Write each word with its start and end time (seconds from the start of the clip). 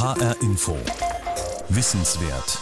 HR 0.00 0.36
Info. 0.42 0.76
Wissenswert. 1.70 2.56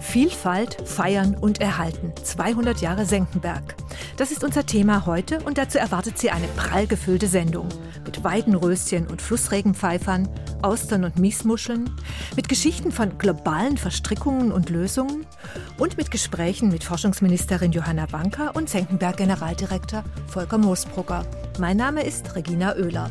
Vielfalt, 0.00 0.76
Feiern 0.84 1.36
und 1.36 1.60
Erhalten. 1.60 2.12
200 2.20 2.80
Jahre 2.80 3.06
Senckenberg. 3.06 3.76
Das 4.16 4.32
ist 4.32 4.42
unser 4.42 4.66
Thema 4.66 5.06
heute 5.06 5.38
und 5.44 5.58
dazu 5.58 5.78
erwartet 5.78 6.18
Sie 6.18 6.32
eine 6.32 6.48
prall 6.48 6.88
gefüllte 6.88 7.28
Sendung. 7.28 7.68
Mit 8.04 8.24
Weidenröschen 8.24 9.06
und 9.06 9.22
Flussregenpfeifern, 9.22 10.28
Austern 10.60 11.04
und 11.04 11.20
Miesmuscheln, 11.20 11.88
mit 12.34 12.48
Geschichten 12.48 12.90
von 12.90 13.16
globalen 13.16 13.76
Verstrickungen 13.76 14.50
und 14.50 14.70
Lösungen 14.70 15.24
und 15.78 15.98
mit 15.98 16.10
Gesprächen 16.10 16.68
mit 16.70 16.82
Forschungsministerin 16.82 17.70
Johanna 17.70 18.06
Banker 18.06 18.56
und 18.56 18.68
Senckenberg-Generaldirektor 18.68 20.02
Volker 20.26 20.58
Moosbrugger. 20.58 21.24
Mein 21.60 21.76
Name 21.76 22.02
ist 22.02 22.34
Regina 22.34 22.74
Oehler. 22.74 23.08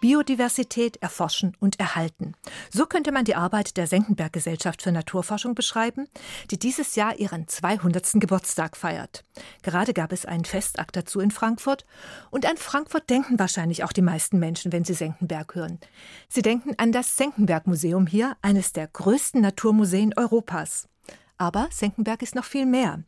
Biodiversität 0.00 0.96
erforschen 1.02 1.56
und 1.60 1.78
erhalten. 1.78 2.34
So 2.70 2.86
könnte 2.86 3.12
man 3.12 3.24
die 3.24 3.34
Arbeit 3.34 3.76
der 3.76 3.86
Senckenberg 3.86 4.32
Gesellschaft 4.32 4.82
für 4.82 4.92
Naturforschung 4.92 5.54
beschreiben, 5.54 6.08
die 6.50 6.58
dieses 6.58 6.94
Jahr 6.96 7.16
ihren 7.16 7.46
200. 7.46 8.12
Geburtstag 8.14 8.76
feiert. 8.76 9.24
Gerade 9.62 9.92
gab 9.92 10.12
es 10.12 10.26
einen 10.26 10.44
Festakt 10.44 10.96
dazu 10.96 11.20
in 11.20 11.30
Frankfurt 11.30 11.84
und 12.30 12.46
an 12.46 12.56
Frankfurt 12.56 13.08
denken 13.10 13.38
wahrscheinlich 13.38 13.84
auch 13.84 13.92
die 13.92 14.02
meisten 14.02 14.38
Menschen, 14.38 14.72
wenn 14.72 14.84
sie 14.84 14.94
Senckenberg 14.94 15.54
hören. 15.54 15.78
Sie 16.28 16.42
denken 16.42 16.74
an 16.78 16.92
das 16.92 17.16
Senckenberg 17.16 17.66
Museum 17.66 18.06
hier, 18.06 18.36
eines 18.42 18.72
der 18.72 18.88
größten 18.88 19.40
Naturmuseen 19.40 20.14
Europas. 20.16 20.88
Aber 21.40 21.68
Senckenberg 21.70 22.20
ist 22.22 22.34
noch 22.34 22.44
viel 22.44 22.66
mehr. 22.66 23.02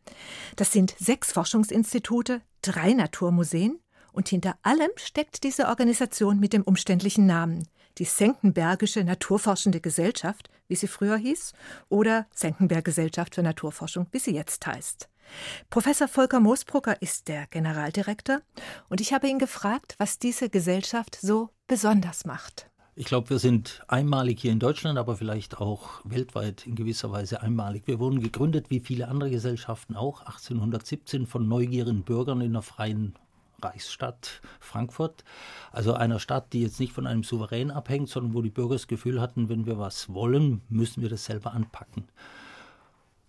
Das 0.55 0.71
sind 0.71 0.95
sechs 0.97 1.31
Forschungsinstitute, 1.31 2.41
drei 2.63 2.93
Naturmuseen, 2.93 3.79
und 4.13 4.29
hinter 4.29 4.55
allem 4.61 4.91
steckt 4.95 5.43
diese 5.43 5.67
Organisation 5.67 6.39
mit 6.39 6.53
dem 6.53 6.63
umständlichen 6.63 7.25
Namen, 7.25 7.67
die 7.97 8.05
Senckenbergische 8.05 9.03
Naturforschende 9.03 9.81
Gesellschaft, 9.81 10.49
wie 10.67 10.75
sie 10.75 10.87
früher 10.87 11.17
hieß, 11.17 11.53
oder 11.89 12.27
Senckenberg 12.33 12.85
Gesellschaft 12.85 13.35
für 13.35 13.43
Naturforschung, 13.43 14.07
wie 14.11 14.19
sie 14.19 14.33
jetzt 14.33 14.65
heißt. 14.65 15.09
Professor 15.69 16.07
Volker 16.07 16.39
Moosbrucker 16.39 17.01
ist 17.01 17.27
der 17.27 17.47
Generaldirektor 17.47 18.41
und 18.89 19.01
ich 19.01 19.13
habe 19.13 19.27
ihn 19.27 19.39
gefragt, 19.39 19.95
was 19.97 20.19
diese 20.19 20.49
Gesellschaft 20.49 21.17
so 21.21 21.49
besonders 21.67 22.25
macht. 22.25 22.69
Ich 22.95 23.05
glaube, 23.05 23.31
wir 23.31 23.39
sind 23.39 23.83
einmalig 23.87 24.41
hier 24.41 24.51
in 24.51 24.59
Deutschland, 24.59 24.99
aber 24.99 25.15
vielleicht 25.15 25.57
auch 25.57 26.01
weltweit 26.03 26.67
in 26.67 26.75
gewisser 26.75 27.11
Weise 27.11 27.41
einmalig. 27.41 27.87
Wir 27.87 27.99
wurden 27.99 28.19
gegründet, 28.19 28.69
wie 28.69 28.81
viele 28.81 29.07
andere 29.07 29.31
Gesellschaften 29.31 29.95
auch, 29.95 30.21
1817 30.21 31.25
von 31.25 31.47
neugierigen 31.47 32.03
Bürgern 32.03 32.41
in 32.41 32.51
einer 32.51 32.61
freien 32.61 33.15
Reichsstadt 33.63 34.41
Frankfurt, 34.59 35.23
also 35.71 35.93
einer 35.93 36.19
Stadt, 36.19 36.53
die 36.53 36.61
jetzt 36.61 36.79
nicht 36.79 36.93
von 36.93 37.07
einem 37.07 37.23
Souverän 37.23 37.71
abhängt, 37.71 38.09
sondern 38.09 38.33
wo 38.33 38.41
die 38.41 38.49
Bürger 38.49 38.75
das 38.75 38.87
Gefühl 38.87 39.21
hatten, 39.21 39.49
wenn 39.49 39.65
wir 39.65 39.77
was 39.79 40.13
wollen, 40.13 40.61
müssen 40.69 41.01
wir 41.01 41.09
das 41.09 41.25
selber 41.25 41.53
anpacken. 41.53 42.05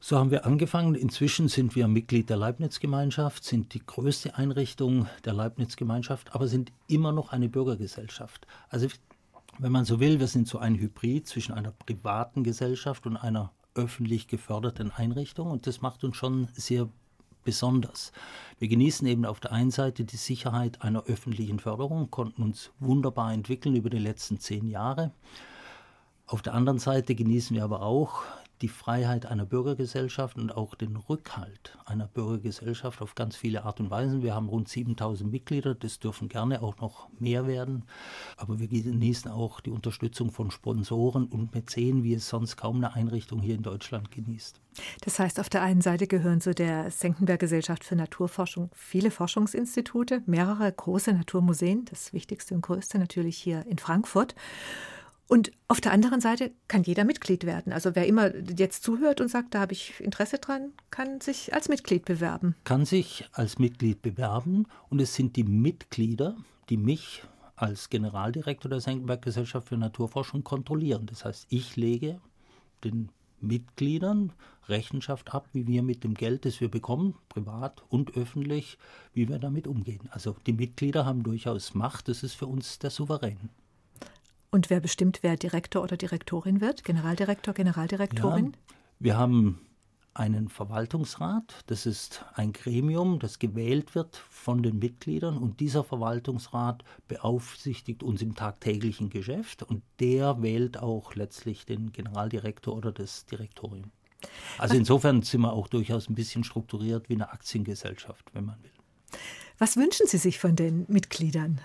So 0.06 0.18
haben 0.18 0.30
wir 0.30 0.44
angefangen. 0.44 0.94
Inzwischen 0.94 1.48
sind 1.48 1.74
wir 1.74 1.88
Mitglied 1.88 2.28
der 2.28 2.36
Leibniz-Gemeinschaft, 2.36 3.42
sind 3.42 3.72
die 3.72 3.84
größte 3.84 4.36
Einrichtung 4.36 5.08
der 5.24 5.32
Leibniz-Gemeinschaft, 5.32 6.34
aber 6.34 6.46
sind 6.46 6.72
immer 6.88 7.10
noch 7.10 7.32
eine 7.32 7.48
Bürgergesellschaft. 7.48 8.46
Also, 8.68 8.88
wenn 9.58 9.72
man 9.72 9.86
so 9.86 10.00
will, 10.00 10.20
wir 10.20 10.27
sind 10.27 10.46
so 10.46 10.58
ein 10.58 10.74
Hybrid 10.74 11.27
zwischen 11.27 11.55
einer 11.55 11.70
privaten 11.70 12.44
Gesellschaft 12.44 13.06
und 13.06 13.16
einer 13.16 13.50
öffentlich 13.74 14.28
geförderten 14.28 14.90
Einrichtung 14.90 15.50
und 15.50 15.66
das 15.66 15.80
macht 15.80 16.05
uns 16.05 16.16
schon 16.16 16.48
sehr 16.52 16.88
besonders. 17.44 18.12
Wir 18.58 18.68
genießen 18.68 19.06
eben 19.06 19.24
auf 19.24 19.40
der 19.40 19.52
einen 19.52 19.70
Seite 19.70 20.04
die 20.04 20.16
Sicherheit 20.16 20.82
einer 20.82 21.04
öffentlichen 21.04 21.58
Förderung, 21.58 22.10
konnten 22.10 22.42
uns 22.42 22.70
wunderbar 22.80 23.32
entwickeln 23.32 23.76
über 23.76 23.90
die 23.90 23.98
letzten 23.98 24.38
zehn 24.38 24.68
Jahre. 24.68 25.12
Auf 26.26 26.42
der 26.42 26.54
anderen 26.54 26.78
Seite 26.78 27.14
genießen 27.14 27.54
wir 27.54 27.64
aber 27.64 27.82
auch 27.82 28.22
die 28.62 28.69
Freiheit 28.69 29.27
einer 29.27 29.44
Bürgergesellschaft 29.44 30.36
und 30.36 30.50
auch 30.50 30.74
den 30.74 30.97
Rückhalt 30.97 31.77
einer 31.84 32.06
Bürgergesellschaft 32.06 33.02
auf 33.02 33.14
ganz 33.14 33.36
viele 33.36 33.64
Art 33.64 33.80
und 33.80 33.90
Weisen. 33.90 34.23
Wir 34.23 34.34
haben 34.34 34.48
rund 34.48 34.68
7000 34.68 35.30
Mitglieder, 35.30 35.74
das 35.74 35.98
dürfen 35.98 36.28
gerne 36.28 36.62
auch 36.62 36.78
noch 36.78 37.08
mehr 37.18 37.46
werden, 37.46 37.84
aber 38.36 38.58
wir 38.58 38.68
genießen 38.68 39.30
auch 39.30 39.61
die 39.61 39.70
Unterstützung 39.70 40.30
von 40.30 40.51
Sponsoren 40.51 41.27
und 41.27 41.55
Mäzen, 41.55 42.05
wie 42.05 42.14
es 42.14 42.28
sonst 42.28 42.56
kaum 42.56 42.77
eine 42.77 42.95
Einrichtung 42.95 43.40
hier 43.40 43.55
in 43.55 43.62
Deutschland 43.62 44.11
genießt. 44.11 44.61
Das 45.02 45.18
heißt, 45.18 45.40
auf 45.40 45.48
der 45.48 45.62
einen 45.62 45.80
Seite 45.80 46.07
gehören 46.07 46.40
zu 46.40 46.55
der 46.55 46.90
Senckenberg 46.90 47.40
Gesellschaft 47.40 47.84
für 47.84 47.96
Naturforschung 47.96 48.70
viele 48.74 49.11
Forschungsinstitute, 49.11 50.23
mehrere 50.27 50.70
große 50.70 51.12
Naturmuseen, 51.12 51.84
das 51.84 52.12
wichtigste 52.12 52.55
und 52.55 52.62
größte 52.62 52.98
natürlich 52.98 53.36
hier 53.36 53.67
in 53.67 53.78
Frankfurt. 53.78 54.34
Und 55.27 55.52
auf 55.68 55.80
der 55.80 55.92
anderen 55.92 56.20
Seite 56.20 56.52
kann 56.68 56.83
jeder 56.83 57.05
Mitglied 57.05 57.45
werden. 57.45 57.73
Also 57.73 57.95
wer 57.95 58.07
immer 58.07 58.35
jetzt 58.36 58.83
zuhört 58.83 59.20
und 59.20 59.29
sagt, 59.29 59.55
da 59.55 59.61
habe 59.61 59.73
ich 59.73 59.98
Interesse 60.01 60.39
dran, 60.39 60.73
kann 60.90 61.20
sich 61.20 61.55
als 61.55 61.68
Mitglied 61.68 62.05
bewerben. 62.05 62.55
Kann 62.64 62.85
sich 62.85 63.29
als 63.33 63.58
Mitglied 63.58 64.02
bewerben 64.02 64.67
und 64.90 65.01
es 65.01 65.14
sind 65.14 65.36
die 65.36 65.45
Mitglieder, 65.45 66.36
die 66.68 66.77
mich 66.77 67.23
als 67.57 67.89
Generaldirektor 67.89 68.68
der 68.68 68.80
Senckenberg 68.80 69.23
Gesellschaft 69.23 69.68
für 69.68 69.77
Naturforschung 69.77 70.45
kontrollieren. 70.45 71.07
Das 71.07 71.24
heißt, 71.24 71.46
ich 71.48 71.77
lege 71.77 72.20
den 72.83 73.08
Mitgliedern 73.40 74.33
Rechenschaft 74.68 75.34
ab, 75.34 75.48
wie 75.52 75.67
wir 75.67 75.83
mit 75.83 76.05
dem 76.05 76.14
Geld, 76.14 76.45
das 76.45 76.61
wir 76.61 76.70
bekommen, 76.70 77.14
privat 77.29 77.83
und 77.89 78.17
öffentlich, 78.17 78.79
wie 79.13 79.29
wir 79.29 79.39
damit 79.39 79.67
umgehen. 79.67 80.08
Also 80.11 80.36
die 80.46 80.52
Mitglieder 80.52 81.05
haben 81.05 81.23
durchaus 81.23 81.74
Macht, 81.74 82.08
das 82.08 82.23
ist 82.23 82.34
für 82.34 82.46
uns 82.46 82.79
der 82.79 82.90
Souverän. 82.90 83.51
Und 84.54 84.70
wer 84.70 84.78
bestimmt, 84.78 85.18
wer 85.22 85.36
Direktor 85.36 85.82
oder 85.82 85.96
Direktorin 85.96 86.60
wird? 86.60 86.84
Generaldirektor, 86.84 87.54
Generaldirektorin? 87.54 88.52
Ja, 88.52 88.74
wir 89.00 89.16
haben 89.18 89.60
einen 90.14 90.48
Verwaltungsrat. 90.48 91.64
Das 91.66 91.86
ist 91.86 92.24
ein 92.34 92.52
Gremium, 92.52 93.18
das 93.18 93.40
gewählt 93.40 93.96
wird 93.96 94.16
von 94.30 94.62
den 94.62 94.78
Mitgliedern 94.78 95.38
und 95.38 95.58
dieser 95.58 95.82
Verwaltungsrat 95.82 96.84
beaufsichtigt 97.08 98.04
uns 98.04 98.22
im 98.22 98.36
tagtäglichen 98.36 99.10
Geschäft 99.10 99.64
und 99.64 99.82
der 99.98 100.40
wählt 100.40 100.78
auch 100.78 101.16
letztlich 101.16 101.66
den 101.66 101.90
Generaldirektor 101.90 102.76
oder 102.76 102.92
das 102.92 103.26
Direktorium. 103.26 103.90
Also 104.58 104.76
insofern 104.76 105.22
sind 105.22 105.40
wir 105.40 105.52
auch 105.52 105.66
durchaus 105.66 106.08
ein 106.08 106.14
bisschen 106.14 106.44
strukturiert 106.44 107.08
wie 107.08 107.14
eine 107.14 107.32
Aktiengesellschaft, 107.32 108.32
wenn 108.34 108.44
man 108.44 108.62
will. 108.62 108.70
Was 109.58 109.76
wünschen 109.76 110.06
Sie 110.06 110.18
sich 110.18 110.38
von 110.38 110.54
den 110.54 110.84
Mitgliedern? 110.86 111.60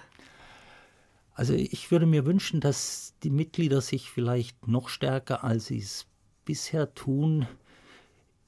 Also 1.40 1.54
ich 1.54 1.90
würde 1.90 2.06
mir 2.06 2.26
wünschen, 2.26 2.60
dass 2.60 3.14
die 3.24 3.30
Mitglieder 3.30 3.80
sich 3.80 4.12
vielleicht 4.12 4.68
noch 4.68 4.90
stärker, 4.90 5.42
als 5.42 5.68
sie 5.68 5.78
es 5.78 6.06
bisher 6.44 6.94
tun, 6.94 7.48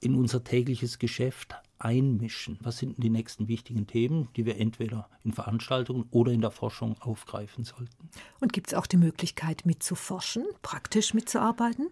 in 0.02 0.14
unser 0.14 0.44
tägliches 0.44 1.00
Geschäft 1.00 1.56
einmischen. 1.80 2.60
Was 2.64 2.80
sind 2.80 3.02
die 3.02 3.10
nächsten 3.10 3.48
wichtigen 3.48 3.88
Themen, 3.88 4.28
die 4.36 4.46
wir 4.46 4.58
entweder 4.58 5.10
in 5.24 5.32
Veranstaltungen 5.32 6.04
oder 6.12 6.34
in 6.34 6.42
der 6.42 6.52
Forschung 6.52 7.02
aufgreifen 7.02 7.64
sollten? 7.64 8.10
Und 8.42 8.52
gibt 8.52 8.68
es 8.68 8.74
auch 8.74 8.88
die 8.88 8.98
Möglichkeit 8.98 9.66
mitzuforschen, 9.66 10.44
praktisch 10.62 11.14
mitzuarbeiten? 11.14 11.88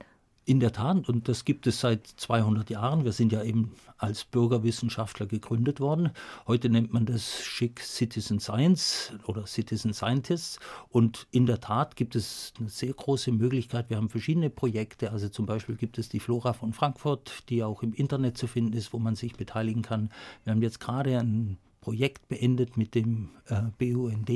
In 0.49 0.59
der 0.59 0.71
Tat, 0.71 1.07
und 1.07 1.27
das 1.27 1.45
gibt 1.45 1.67
es 1.67 1.79
seit 1.79 2.07
200 2.07 2.71
Jahren. 2.71 3.05
Wir 3.05 3.11
sind 3.11 3.31
ja 3.31 3.43
eben 3.43 3.75
als 3.99 4.25
Bürgerwissenschaftler 4.25 5.27
gegründet 5.27 5.79
worden. 5.79 6.09
Heute 6.47 6.69
nennt 6.69 6.91
man 6.91 7.05
das 7.05 7.45
schick 7.45 7.79
Citizen 7.81 8.39
Science 8.39 9.13
oder 9.27 9.45
Citizen 9.45 9.93
Scientists. 9.93 10.59
Und 10.89 11.27
in 11.29 11.45
der 11.45 11.59
Tat 11.59 11.95
gibt 11.95 12.15
es 12.15 12.53
eine 12.57 12.67
sehr 12.67 12.93
große 12.93 13.31
Möglichkeit. 13.31 13.91
Wir 13.91 13.97
haben 13.97 14.09
verschiedene 14.09 14.49
Projekte. 14.49 15.11
Also 15.11 15.29
zum 15.29 15.45
Beispiel 15.45 15.75
gibt 15.75 15.99
es 15.99 16.09
die 16.09 16.19
Flora 16.19 16.53
von 16.53 16.73
Frankfurt, 16.73 17.47
die 17.49 17.63
auch 17.63 17.83
im 17.83 17.93
Internet 17.93 18.35
zu 18.35 18.47
finden 18.47 18.73
ist, 18.73 18.91
wo 18.91 18.97
man 18.97 19.13
sich 19.15 19.35
beteiligen 19.35 19.83
kann. 19.83 20.09
Wir 20.45 20.53
haben 20.53 20.63
jetzt 20.63 20.79
gerade 20.79 21.19
ein 21.19 21.59
Projekt 21.89 22.27
beendet 22.27 22.77
mit 22.77 22.93
dem 22.93 23.29
äh, 23.47 23.63
BUND 23.79 24.29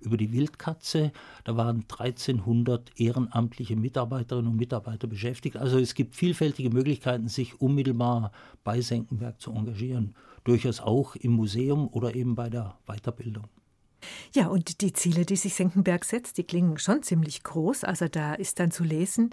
über 0.00 0.16
die 0.16 0.32
Wildkatze. 0.32 1.12
Da 1.44 1.56
waren 1.56 1.84
1300 1.88 2.90
ehrenamtliche 2.98 3.76
Mitarbeiterinnen 3.76 4.50
und 4.50 4.56
Mitarbeiter 4.56 5.06
beschäftigt. 5.06 5.56
Also 5.56 5.78
es 5.78 5.94
gibt 5.94 6.16
vielfältige 6.16 6.70
Möglichkeiten, 6.70 7.28
sich 7.28 7.60
unmittelbar 7.60 8.32
bei 8.64 8.80
Senckenberg 8.80 9.40
zu 9.40 9.52
engagieren. 9.52 10.16
Durchaus 10.42 10.80
auch 10.80 11.14
im 11.14 11.34
Museum 11.34 11.86
oder 11.86 12.16
eben 12.16 12.34
bei 12.34 12.50
der 12.50 12.76
Weiterbildung. 12.86 13.44
Ja, 14.34 14.48
und 14.48 14.80
die 14.80 14.92
Ziele, 14.92 15.24
die 15.24 15.36
sich 15.36 15.54
Senckenberg 15.54 16.04
setzt, 16.04 16.38
die 16.38 16.44
klingen 16.44 16.78
schon 16.78 17.02
ziemlich 17.02 17.42
groß. 17.42 17.84
Also 17.84 18.08
da 18.08 18.34
ist 18.34 18.60
dann 18.60 18.70
zu 18.70 18.84
lesen, 18.84 19.30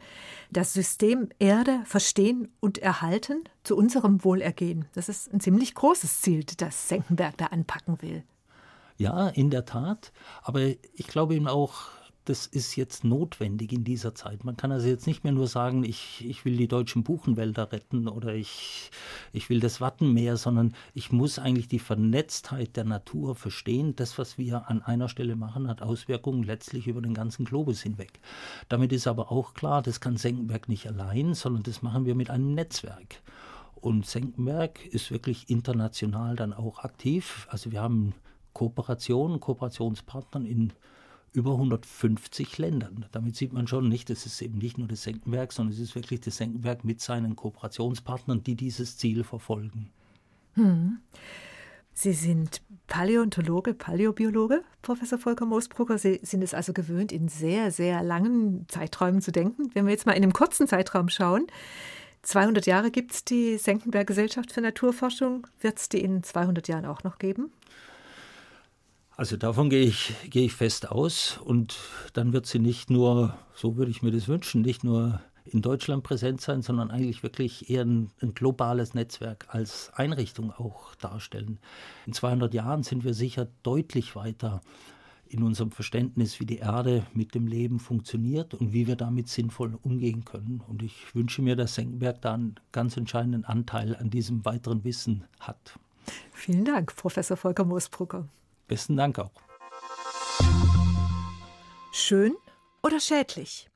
das 0.51 0.73
System 0.73 1.29
Erde 1.39 1.81
verstehen 1.85 2.49
und 2.59 2.77
erhalten 2.77 3.43
zu 3.63 3.75
unserem 3.75 4.23
Wohlergehen. 4.23 4.85
Das 4.93 5.09
ist 5.09 5.31
ein 5.33 5.39
ziemlich 5.39 5.75
großes 5.75 6.21
Ziel, 6.21 6.43
das 6.57 6.89
Senckenberg 6.89 7.37
da 7.37 7.47
anpacken 7.47 8.01
will. 8.01 8.23
Ja, 8.97 9.27
in 9.29 9.49
der 9.49 9.65
Tat. 9.65 10.11
Aber 10.41 10.61
ich 10.61 11.07
glaube 11.07 11.35
eben 11.35 11.47
auch, 11.47 11.89
das 12.25 12.47
ist 12.47 12.75
jetzt 12.75 13.03
notwendig 13.03 13.71
in 13.71 13.83
dieser 13.83 14.15
Zeit. 14.15 14.43
Man 14.43 14.57
kann 14.57 14.71
also 14.71 14.87
jetzt 14.87 15.05
nicht 15.05 15.23
mehr 15.23 15.33
nur 15.33 15.47
sagen, 15.47 15.83
ich, 15.83 16.25
ich 16.27 16.43
will 16.43 16.57
die 16.57 16.67
deutschen 16.67 17.03
Buchenwälder 17.03 17.71
retten 17.71 18.07
oder 18.07 18.33
ich, 18.33 18.89
ich 19.31 19.49
will 19.49 19.59
das 19.59 19.79
Wattenmeer, 19.79 20.35
sondern 20.35 20.73
ich 20.93 21.11
muss 21.11 21.37
eigentlich 21.37 21.67
die 21.67 21.79
Vernetztheit 21.79 22.75
der 22.75 22.83
Natur 22.83 23.35
verstehen. 23.35 23.95
Das, 23.95 24.17
was 24.17 24.37
wir 24.37 24.69
an 24.69 24.81
einer 24.81 25.07
Stelle 25.07 25.35
machen, 25.35 25.67
hat 25.67 25.83
Auswirkungen 25.83 26.43
letztlich 26.43 26.87
über 26.87 27.01
den 27.01 27.13
ganzen 27.13 27.45
Globus 27.45 27.81
hinweg. 27.81 28.19
Damit 28.69 28.91
ist 28.91 29.05
aber 29.05 29.31
auch 29.31 29.53
klar, 29.53 29.83
das 29.83 29.99
kann 29.99 30.17
Senckenberg 30.17 30.67
nicht 30.67 30.87
allein, 30.87 31.35
sondern 31.35 31.63
das 31.63 31.83
machen 31.83 32.05
wir 32.05 32.15
mit 32.15 32.31
einem 32.31 32.55
Netzwerk. 32.55 33.21
Und 33.75 34.07
Senckenberg 34.07 34.83
ist 34.83 35.11
wirklich 35.11 35.47
international 35.49 36.35
dann 36.35 36.53
auch 36.53 36.79
aktiv. 36.79 37.47
Also 37.51 37.71
wir 37.71 37.81
haben 37.81 38.15
Kooperationen, 38.53 39.39
Kooperationspartnern 39.39 40.45
in 40.45 40.73
über 41.35 41.51
150 41.51 42.57
Ländern. 42.57 43.05
Damit 43.11 43.35
sieht 43.35 43.53
man 43.53 43.67
schon 43.67 43.89
nicht, 43.89 44.09
es 44.09 44.25
ist 44.25 44.41
eben 44.41 44.57
nicht 44.57 44.77
nur 44.77 44.87
das 44.87 45.03
Senckenberg, 45.03 45.51
sondern 45.51 45.73
es 45.73 45.79
ist 45.79 45.95
wirklich 45.95 46.21
das 46.21 46.37
Senckenberg 46.37 46.83
mit 46.83 47.01
seinen 47.01 47.35
Kooperationspartnern, 47.35 48.43
die 48.43 48.55
dieses 48.55 48.97
Ziel 48.97 49.23
verfolgen. 49.23 49.89
Hm. 50.53 50.99
Sie 51.97 52.11
sind 52.11 52.61
Paläontologe, 52.87 53.73
Paläobiologe, 53.73 54.63
Professor 54.81 55.17
Volker 55.17 55.45
Moosbrucker. 55.45 55.97
Sie 55.97 56.19
sind 56.23 56.43
es 56.43 56.53
also 56.53 56.73
gewöhnt, 56.73 57.13
in 57.13 57.29
sehr, 57.29 57.71
sehr 57.71 58.03
langen 58.03 58.65
Zeiträumen 58.67 59.21
zu 59.21 59.31
denken. 59.31 59.69
Wenn 59.73 59.85
wir 59.85 59.93
jetzt 59.93 60.05
mal 60.05 60.11
in 60.11 60.23
einem 60.23 60.33
kurzen 60.33 60.67
Zeitraum 60.67 61.07
schauen, 61.07 61.47
200 62.23 62.65
Jahre 62.65 62.91
gibt 62.91 63.13
es 63.13 63.23
die 63.23 63.57
Senckenberg 63.57 64.07
Gesellschaft 64.07 64.51
für 64.51 64.59
Naturforschung. 64.59 65.47
Wird 65.61 65.77
es 65.77 65.87
die 65.87 66.01
in 66.01 66.21
200 66.21 66.67
Jahren 66.67 66.85
auch 66.85 67.03
noch 67.03 67.17
geben? 67.17 67.51
Also 69.17 69.37
davon 69.37 69.69
gehe 69.69 69.85
ich, 69.85 70.13
gehe 70.29 70.45
ich 70.45 70.53
fest 70.53 70.91
aus 70.91 71.39
und 71.43 71.77
dann 72.13 72.33
wird 72.33 72.45
sie 72.45 72.59
nicht 72.59 72.89
nur, 72.89 73.37
so 73.53 73.77
würde 73.77 73.91
ich 73.91 74.01
mir 74.01 74.11
das 74.11 74.27
wünschen, 74.27 74.61
nicht 74.61 74.83
nur 74.83 75.21
in 75.45 75.61
Deutschland 75.61 76.03
präsent 76.03 76.41
sein, 76.41 76.61
sondern 76.61 76.91
eigentlich 76.91 77.23
wirklich 77.23 77.69
eher 77.69 77.85
ein, 77.85 78.09
ein, 78.21 78.33
globales 78.33 78.93
Netzwerk 78.93 79.45
als 79.49 79.91
Einrichtung 79.93 80.51
auch 80.51 80.95
darstellen. 80.95 81.59
In 82.05 82.13
200 82.13 82.53
Jahren 82.53 82.83
sind 82.83 83.03
wir 83.05 83.13
sicher 83.13 83.47
deutlich 83.63 84.15
weiter 84.15 84.61
in 85.29 85.43
unserem 85.43 85.71
Verständnis, 85.71 86.39
wie 86.39 86.45
die 86.45 86.57
Erde 86.57 87.05
mit 87.13 87.35
dem 87.35 87.47
Leben 87.47 87.79
funktioniert 87.79 88.53
und 88.53 88.73
wie 88.73 88.87
wir 88.87 88.95
damit 88.95 89.29
sinnvoll 89.29 89.77
umgehen 89.81 90.25
können. 90.25 90.61
Und 90.67 90.83
ich 90.83 91.15
wünsche 91.15 91.41
mir, 91.41 91.55
dass 91.55 91.75
Senckenberg 91.75 92.21
da 92.21 92.33
einen 92.33 92.55
ganz 92.71 92.97
entscheidenden 92.97 93.45
Anteil 93.45 93.95
an 93.95 94.09
diesem 94.09 94.45
weiteren 94.45 94.83
Wissen 94.83 95.25
hat. 95.39 95.79
Vielen 96.33 96.65
Dank, 96.65 96.95
Professor 96.95 97.37
Volker 97.37 97.65
Moosbrucker. 97.65 98.27
Besten 98.67 98.97
Dank 98.97 99.19
auch. 99.19 99.31
Schön 101.91 102.35
oder 102.83 102.99
schädlich? 102.99 103.69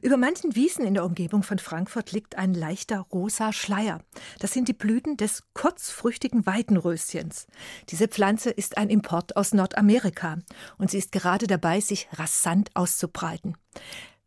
Über 0.00 0.16
manchen 0.16 0.56
Wiesen 0.56 0.86
in 0.86 0.94
der 0.94 1.04
Umgebung 1.04 1.42
von 1.42 1.58
Frankfurt 1.58 2.12
liegt 2.12 2.36
ein 2.36 2.54
leichter 2.54 3.00
rosa 3.12 3.52
Schleier. 3.52 4.00
Das 4.38 4.52
sind 4.52 4.68
die 4.68 4.72
Blüten 4.72 5.16
des 5.16 5.42
kurzfrüchtigen 5.52 6.46
Weidenröschens. 6.46 7.46
Diese 7.90 8.08
Pflanze 8.08 8.50
ist 8.50 8.78
ein 8.78 8.88
Import 8.88 9.36
aus 9.36 9.52
Nordamerika 9.52 10.38
und 10.78 10.90
sie 10.90 10.98
ist 10.98 11.12
gerade 11.12 11.46
dabei, 11.46 11.80
sich 11.80 12.08
rasant 12.14 12.70
auszubreiten. 12.74 13.56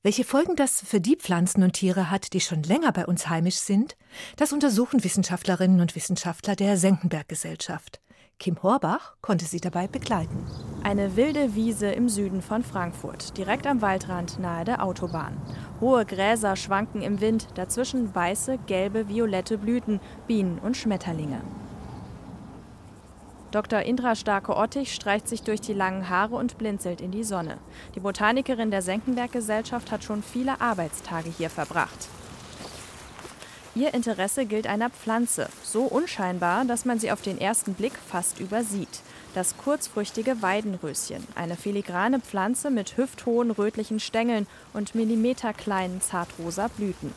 Welche 0.03 0.25
Folgen 0.25 0.55
das 0.55 0.81
für 0.81 0.99
die 0.99 1.15
Pflanzen 1.15 1.63
und 1.63 1.73
Tiere 1.73 2.11
hat, 2.11 2.33
die 2.33 2.41
schon 2.41 2.61
länger 2.61 2.91
bei 2.91 3.05
uns 3.05 3.29
heimisch 3.29 3.55
sind, 3.55 3.95
das 4.35 4.51
untersuchen 4.51 5.03
Wissenschaftlerinnen 5.03 5.79
und 5.79 5.95
Wissenschaftler 5.95 6.55
der 6.55 6.77
Senckenberg 6.77 7.27
Gesellschaft. 7.29 8.01
Kim 8.39 8.61
Horbach 8.61 9.13
konnte 9.21 9.45
sie 9.45 9.61
dabei 9.61 9.87
begleiten. 9.87 10.45
Eine 10.83 11.15
wilde 11.15 11.55
Wiese 11.55 11.87
im 11.87 12.09
Süden 12.09 12.41
von 12.41 12.61
Frankfurt, 12.61 13.37
direkt 13.37 13.65
am 13.65 13.81
Waldrand 13.81 14.37
nahe 14.39 14.65
der 14.65 14.83
Autobahn. 14.83 15.37
Hohe 15.79 16.05
Gräser 16.05 16.55
schwanken 16.55 17.01
im 17.01 17.21
Wind, 17.21 17.47
dazwischen 17.55 18.13
weiße, 18.13 18.57
gelbe, 18.67 19.07
violette 19.07 19.57
Blüten, 19.57 20.01
Bienen 20.27 20.59
und 20.59 20.75
Schmetterlinge. 20.75 21.41
Dr. 23.51 23.81
Indra 23.83 24.15
Starke-Ottich 24.15 24.93
streicht 24.93 25.27
sich 25.27 25.43
durch 25.43 25.61
die 25.61 25.73
langen 25.73 26.09
Haare 26.09 26.35
und 26.35 26.57
blinzelt 26.57 27.01
in 27.01 27.11
die 27.11 27.23
Sonne. 27.23 27.59
Die 27.93 27.99
Botanikerin 27.99 28.71
der 28.71 28.81
Senckenberg-Gesellschaft 28.81 29.91
hat 29.91 30.03
schon 30.03 30.23
viele 30.23 30.59
Arbeitstage 30.59 31.29
hier 31.29 31.51
verbracht. 31.51 32.09
Ihr 33.75 33.95
Interesse 33.95 34.45
gilt 34.45 34.67
einer 34.67 34.91
Pflanze, 34.91 35.49
so 35.63 35.85
unscheinbar, 35.85 36.63
dass 36.63 36.85
man 36.85 36.99
sie 36.99 37.11
auf 37.11 37.23
den 37.23 37.41
ersten 37.41 37.73
Blick 37.73 37.93
fast 37.97 38.39
übersieht. 38.39 39.01
Das 39.33 39.57
kurzfrüchtige 39.57 40.43
Weidenröschen, 40.43 41.27
eine 41.33 41.55
filigrane 41.55 42.19
Pflanze 42.19 42.69
mit 42.69 42.97
hüfthohen 42.97 43.49
rötlichen 43.49 43.99
Stängeln 43.99 44.45
und 44.73 44.93
millimeterkleinen 44.93 46.01
zartrosa 46.01 46.67
Blüten. 46.67 47.11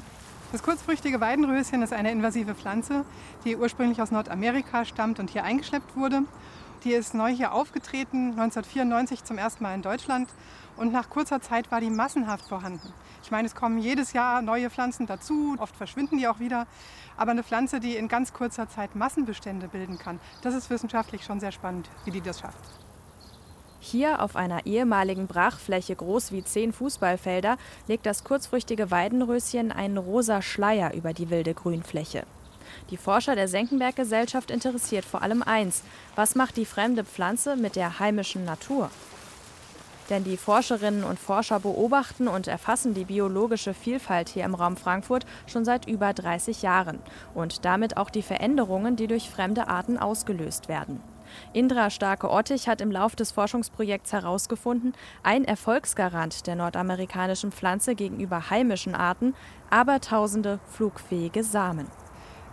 Das 0.51 0.63
kurzfrüchtige 0.63 1.21
Weidenröschen 1.21 1.83
ist 1.83 1.93
eine 1.93 2.11
invasive 2.11 2.55
Pflanze, 2.55 3.05
die 3.45 3.55
ursprünglich 3.55 4.01
aus 4.01 4.11
Nordamerika 4.11 4.87
stammt 4.87 5.19
und 5.19 5.29
hier 5.29 5.45
eingeschleppt 5.45 5.95
wurde. 5.95 6.23
Die 6.85 6.93
ist 6.93 7.13
neu 7.13 7.35
hier 7.35 7.53
aufgetreten, 7.53 8.31
1994 8.31 9.25
zum 9.25 9.37
ersten 9.37 9.63
Mal 9.63 9.75
in 9.75 9.83
Deutschland 9.83 10.31
und 10.79 10.91
nach 10.91 11.11
kurzer 11.11 11.43
Zeit 11.43 11.71
war 11.71 11.83
die 11.83 11.91
massenhaft 11.91 12.49
vorhanden. 12.49 12.95
Ich 13.27 13.33
meine, 13.33 13.49
es 13.49 13.57
kommen 13.57 13.79
jedes 13.79 14.13
Jahr 14.13 14.41
neue 14.41 14.71
Pflanzen 14.71 15.09
dazu, 15.09 15.57
oft 15.59 15.75
verschwinden 15.75 16.17
die 16.17 16.29
auch 16.29 16.39
wieder. 16.39 16.69
Aber 17.17 17.33
eine 17.33 17.43
Pflanze, 17.43 17.81
die 17.81 17.97
in 17.97 18.07
ganz 18.07 18.33
kurzer 18.33 18.69
Zeit 18.69 18.95
Massenbestände 18.95 19.67
bilden 19.67 19.99
kann, 19.99 20.21
das 20.43 20.55
ist 20.55 20.71
wissenschaftlich 20.71 21.25
schon 21.25 21.41
sehr 21.41 21.51
spannend, 21.51 21.91
wie 22.05 22.13
die 22.13 22.21
das 22.21 22.39
schafft. 22.39 22.61
Hier 23.81 24.23
auf 24.23 24.37
einer 24.37 24.65
ehemaligen 24.65 25.27
Brachfläche 25.27 25.97
groß 25.97 26.31
wie 26.31 26.45
zehn 26.45 26.73
Fußballfelder 26.73 27.57
legt 27.89 28.07
das 28.07 28.23
kurzfrüchtige 28.23 28.93
Weidenröschen 28.93 29.73
einen 29.73 29.99
rosa 29.99 30.41
Schleier 30.41 30.95
über 30.95 31.13
die 31.13 31.29
wilde 31.29 31.53
Grünfläche. 31.53 32.23
Die 32.91 32.97
Forscher 32.97 33.35
der 33.35 33.49
Senckenberg-Gesellschaft 33.49 34.53
interessiert 34.53 35.05
vor 35.05 35.23
allem 35.23 35.43
eins: 35.43 35.83
Was 36.15 36.37
macht 36.37 36.57
die 36.57 36.65
fremde 36.65 37.03
Pflanze 37.03 37.57
mit 37.57 37.75
der 37.75 37.99
heimischen 37.99 38.45
Natur? 38.45 38.89
Denn 40.11 40.25
die 40.25 40.37
Forscherinnen 40.37 41.05
und 41.05 41.19
Forscher 41.19 41.61
beobachten 41.61 42.29
und 42.29 42.47
erfassen 42.47 42.95
die 42.95 43.05
biologische 43.05 43.75
Vielfalt 43.75 44.29
hier 44.29 44.45
im 44.45 44.55
Raum 44.55 44.77
Frankfurt 44.77 45.27
schon 45.47 45.65
seit 45.65 45.89
über 45.89 46.13
30 46.13 46.63
Jahren 46.63 46.99
und 47.35 47.65
damit 47.65 47.97
auch 47.97 48.11
die 48.11 48.23
Veränderungen, 48.23 48.97
die 48.97 49.09
durch 49.09 49.29
fremde 49.29 49.69
Arten 49.69 49.99
ausgelöst 49.99 50.69
werden. 50.69 51.01
Indra 51.53 51.91
Starke-Ottich 51.91 52.69
hat 52.69 52.81
im 52.81 52.93
Lauf 52.93 53.17
des 53.17 53.33
Forschungsprojekts 53.33 54.13
herausgefunden, 54.13 54.93
ein 55.23 55.45
Erfolgsgarant 55.45 56.47
der 56.47 56.55
nordamerikanischen 56.55 57.51
Pflanze 57.51 57.95
gegenüber 57.95 58.51
heimischen 58.51 58.95
Arten, 58.95 59.35
aber 59.69 60.01
tausende 60.01 60.61
flugfähige 60.71 61.43
Samen. 61.43 61.89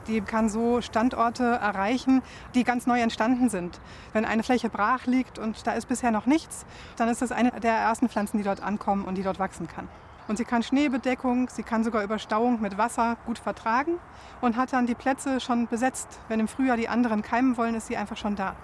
Die 0.07 0.21
kann 0.21 0.49
so 0.49 0.81
Standorte 0.81 1.43
erreichen, 1.43 2.21
die 2.55 2.63
ganz 2.63 2.87
neu 2.87 2.99
entstanden 2.99 3.49
sind. 3.49 3.79
Wenn 4.11 4.25
eine 4.25 4.43
Fläche 4.43 4.69
brach 4.69 5.05
liegt 5.05 5.39
und 5.39 5.65
da 5.65 5.73
ist 5.73 5.87
bisher 5.87 6.11
noch 6.11 6.25
nichts, 6.25 6.65
dann 6.97 7.07
ist 7.09 7.21
das 7.21 7.31
eine 7.31 7.51
der 7.51 7.73
ersten 7.73 8.09
Pflanzen, 8.09 8.37
die 8.37 8.43
dort 8.43 8.61
ankommen 8.61 9.05
und 9.05 9.15
die 9.15 9.23
dort 9.23 9.39
wachsen 9.39 9.67
kann. 9.67 9.87
Und 10.27 10.37
sie 10.37 10.45
kann 10.45 10.63
Schneebedeckung, 10.63 11.49
sie 11.49 11.63
kann 11.63 11.83
sogar 11.83 12.03
Überstauung 12.03 12.61
mit 12.61 12.77
Wasser 12.77 13.17
gut 13.25 13.39
vertragen 13.39 13.99
und 14.41 14.55
hat 14.55 14.71
dann 14.71 14.87
die 14.87 14.95
Plätze 14.95 15.39
schon 15.39 15.67
besetzt. 15.67 16.19
Wenn 16.29 16.39
im 16.39 16.47
Frühjahr 16.47 16.77
die 16.77 16.87
anderen 16.87 17.21
keimen 17.21 17.57
wollen, 17.57 17.75
ist 17.75 17.87
sie 17.87 17.97
einfach 17.97 18.17
schon 18.17 18.35
da. 18.35 18.55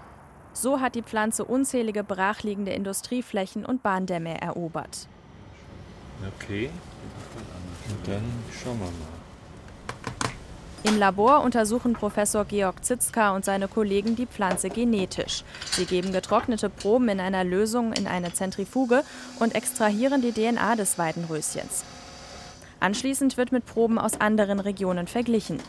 So 0.53 0.79
hat 0.79 0.95
die 0.95 1.03
Pflanze 1.03 1.45
unzählige 1.45 2.03
brachliegende 2.03 2.71
Industrieflächen 2.71 3.65
und 3.65 3.83
Bahndämme 3.83 4.41
erobert. 4.41 5.07
Okay, 6.37 6.69
und 7.89 8.07
dann 8.07 8.23
schauen 8.51 8.79
wir 8.79 8.85
mal. 8.85 9.18
Im 10.83 10.97
Labor 10.97 11.41
untersuchen 11.43 11.91
Professor 11.91 12.45
Georg 12.45 12.85
Zitzka 12.85 13.35
und 13.35 13.43
seine 13.43 13.67
Kollegen 13.67 14.15
die 14.15 14.25
Pflanze 14.25 14.69
genetisch. 14.69 15.43
Sie 15.71 15.83
geben 15.83 16.13
getrocknete 16.13 16.69
Proben 16.69 17.09
in 17.09 17.19
einer 17.19 17.43
Lösung 17.43 17.91
in 17.91 18.07
eine 18.07 18.33
Zentrifuge 18.33 19.03
und 19.39 19.55
extrahieren 19.55 20.21
die 20.21 20.31
DNA 20.31 20.77
des 20.77 20.97
Weidenröschens. 20.97 21.83
Anschließend 22.79 23.37
wird 23.37 23.51
mit 23.51 23.65
Proben 23.65 23.99
aus 23.99 24.19
anderen 24.21 24.59
Regionen 24.59 25.07
verglichen. 25.07 25.59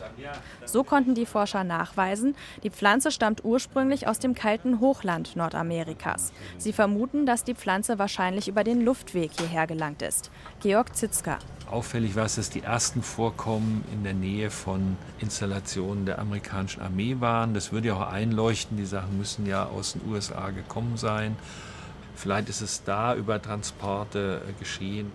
So 0.65 0.83
konnten 0.83 1.15
die 1.15 1.25
Forscher 1.25 1.63
nachweisen, 1.63 2.35
die 2.63 2.69
Pflanze 2.69 3.11
stammt 3.11 3.43
ursprünglich 3.43 4.07
aus 4.07 4.19
dem 4.19 4.33
kalten 4.33 4.79
Hochland 4.79 5.35
Nordamerikas. 5.35 6.31
Sie 6.57 6.73
vermuten, 6.73 7.25
dass 7.25 7.43
die 7.43 7.55
Pflanze 7.55 7.99
wahrscheinlich 7.99 8.47
über 8.47 8.63
den 8.63 8.81
Luftweg 8.81 9.31
hierher 9.37 9.67
gelangt 9.67 10.01
ist. 10.01 10.31
Georg 10.61 10.95
Zitzka. 10.95 11.39
Auffällig 11.69 12.15
war 12.15 12.25
es, 12.25 12.35
dass 12.35 12.49
die 12.49 12.63
ersten 12.63 13.01
Vorkommen 13.01 13.85
in 13.93 14.03
der 14.03 14.13
Nähe 14.13 14.49
von 14.49 14.97
Installationen 15.19 16.05
der 16.05 16.19
amerikanischen 16.19 16.81
Armee 16.81 17.17
waren. 17.19 17.53
Das 17.53 17.71
würde 17.71 17.89
ja 17.89 17.95
auch 17.95 18.11
einleuchten. 18.11 18.77
Die 18.77 18.85
Sachen 18.85 19.17
müssen 19.17 19.45
ja 19.45 19.65
aus 19.65 19.93
den 19.93 20.01
USA 20.11 20.49
gekommen 20.49 20.97
sein. 20.97 21.37
Vielleicht 22.15 22.49
ist 22.49 22.61
es 22.61 22.83
da 22.83 23.15
über 23.15 23.41
Transporte 23.41 24.41
äh, 24.47 24.59
geschehen. 24.59 25.11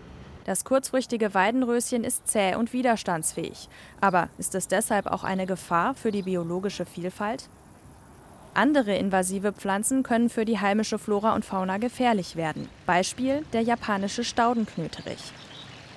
Das 0.46 0.64
kurzfrüchtige 0.64 1.34
Weidenröschen 1.34 2.04
ist 2.04 2.28
zäh 2.28 2.54
und 2.54 2.72
widerstandsfähig. 2.72 3.68
Aber 4.00 4.28
ist 4.38 4.54
es 4.54 4.68
deshalb 4.68 5.08
auch 5.08 5.24
eine 5.24 5.44
Gefahr 5.44 5.96
für 5.96 6.12
die 6.12 6.22
biologische 6.22 6.86
Vielfalt? 6.86 7.48
Andere 8.54 8.94
invasive 8.94 9.52
Pflanzen 9.52 10.04
können 10.04 10.30
für 10.30 10.44
die 10.44 10.60
heimische 10.60 11.00
Flora 11.00 11.34
und 11.34 11.44
Fauna 11.44 11.78
gefährlich 11.78 12.36
werden. 12.36 12.68
Beispiel 12.86 13.44
der 13.52 13.62
japanische 13.62 14.22
Staudenknöterich. 14.22 15.32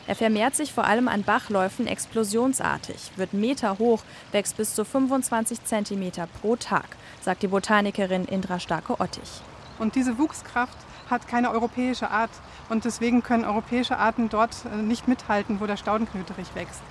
Er 0.07 0.15
vermehrt 0.15 0.55
sich 0.55 0.73
vor 0.73 0.85
allem 0.85 1.09
an 1.09 1.21
Bachläufen 1.21 1.85
explosionsartig, 1.85 3.11
wird 3.17 3.33
meterhoch, 3.33 4.01
wächst 4.31 4.57
bis 4.57 4.73
zu 4.73 4.83
25 4.83 5.63
cm 5.63 6.11
pro 6.41 6.55
Tag, 6.55 6.87
sagt 7.21 7.43
die 7.43 7.47
Botanikerin 7.49 8.25
Indra 8.25 8.59
Starke-Ottich. 8.59 9.41
Und 9.77 9.93
diese 9.93 10.17
Wuchskraft 10.17 10.77
hat 11.09 11.27
keine 11.27 11.51
europäische 11.51 12.09
Art 12.09 12.31
und 12.69 12.85
deswegen 12.85 13.23
können 13.23 13.45
europäische 13.45 13.97
Arten 13.97 14.29
dort 14.29 14.65
äh, 14.65 14.77
nicht 14.77 15.07
mithalten, 15.07 15.59
wo 15.59 15.65
der 15.65 15.77
Staudenknöterich 15.77 16.55
wächst. 16.55 16.81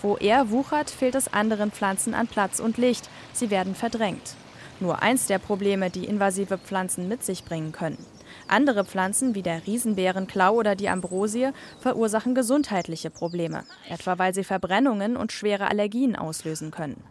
Wo 0.00 0.16
er 0.16 0.50
wuchert, 0.50 0.90
fehlt 0.90 1.16
es 1.16 1.32
anderen 1.32 1.72
Pflanzen 1.72 2.14
an 2.14 2.28
Platz 2.28 2.60
und 2.60 2.78
Licht. 2.78 3.08
Sie 3.32 3.50
werden 3.50 3.74
verdrängt. 3.74 4.36
Nur 4.80 5.02
eins 5.02 5.26
der 5.26 5.38
Probleme, 5.38 5.90
die 5.90 6.04
invasive 6.04 6.56
Pflanzen 6.56 7.08
mit 7.08 7.24
sich 7.24 7.44
bringen 7.44 7.72
können. 7.72 7.98
Andere 8.46 8.84
Pflanzen 8.84 9.34
wie 9.34 9.42
der 9.42 9.66
Riesenbeerenklau 9.66 10.54
oder 10.54 10.76
die 10.76 10.88
Ambrosie 10.88 11.48
verursachen 11.80 12.34
gesundheitliche 12.34 13.10
Probleme, 13.10 13.64
etwa 13.88 14.18
weil 14.18 14.34
sie 14.34 14.44
Verbrennungen 14.44 15.16
und 15.16 15.32
schwere 15.32 15.68
Allergien 15.68 16.14
auslösen 16.14 16.70
können. 16.70 17.02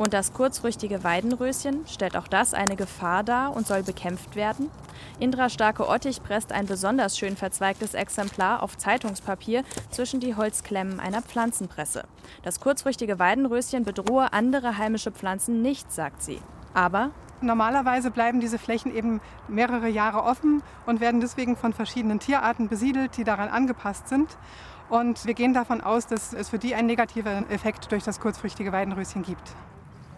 Und 0.00 0.14
das 0.14 0.32
kurzfrüchtige 0.32 1.04
Weidenröschen, 1.04 1.86
stellt 1.86 2.16
auch 2.16 2.26
das 2.26 2.54
eine 2.54 2.74
Gefahr 2.74 3.22
dar 3.22 3.54
und 3.54 3.66
soll 3.66 3.82
bekämpft 3.82 4.34
werden? 4.34 4.70
Indra 5.18 5.50
Starke-Ottich 5.50 6.22
presst 6.22 6.52
ein 6.52 6.64
besonders 6.64 7.18
schön 7.18 7.36
verzweigtes 7.36 7.92
Exemplar 7.92 8.62
auf 8.62 8.78
Zeitungspapier 8.78 9.62
zwischen 9.90 10.18
die 10.18 10.36
Holzklemmen 10.36 11.00
einer 11.00 11.20
Pflanzenpresse. 11.20 12.04
Das 12.42 12.60
kurzfrüchtige 12.60 13.18
Weidenröschen 13.18 13.84
bedrohe 13.84 14.32
andere 14.32 14.78
heimische 14.78 15.12
Pflanzen 15.12 15.60
nicht, 15.60 15.92
sagt 15.92 16.22
sie. 16.22 16.40
Aber 16.72 17.10
Normalerweise 17.42 18.10
bleiben 18.10 18.40
diese 18.40 18.58
Flächen 18.58 18.94
eben 18.94 19.20
mehrere 19.48 19.88
Jahre 19.88 20.22
offen 20.22 20.62
und 20.86 21.00
werden 21.00 21.20
deswegen 21.20 21.56
von 21.56 21.74
verschiedenen 21.74 22.20
Tierarten 22.20 22.68
besiedelt, 22.68 23.18
die 23.18 23.24
daran 23.24 23.50
angepasst 23.50 24.08
sind. 24.08 24.38
Und 24.88 25.26
wir 25.26 25.34
gehen 25.34 25.52
davon 25.52 25.82
aus, 25.82 26.06
dass 26.06 26.32
es 26.32 26.48
für 26.48 26.58
die 26.58 26.74
einen 26.74 26.86
negativen 26.86 27.48
Effekt 27.50 27.92
durch 27.92 28.02
das 28.02 28.18
kurzfrüchtige 28.18 28.72
Weidenröschen 28.72 29.22
gibt 29.22 29.54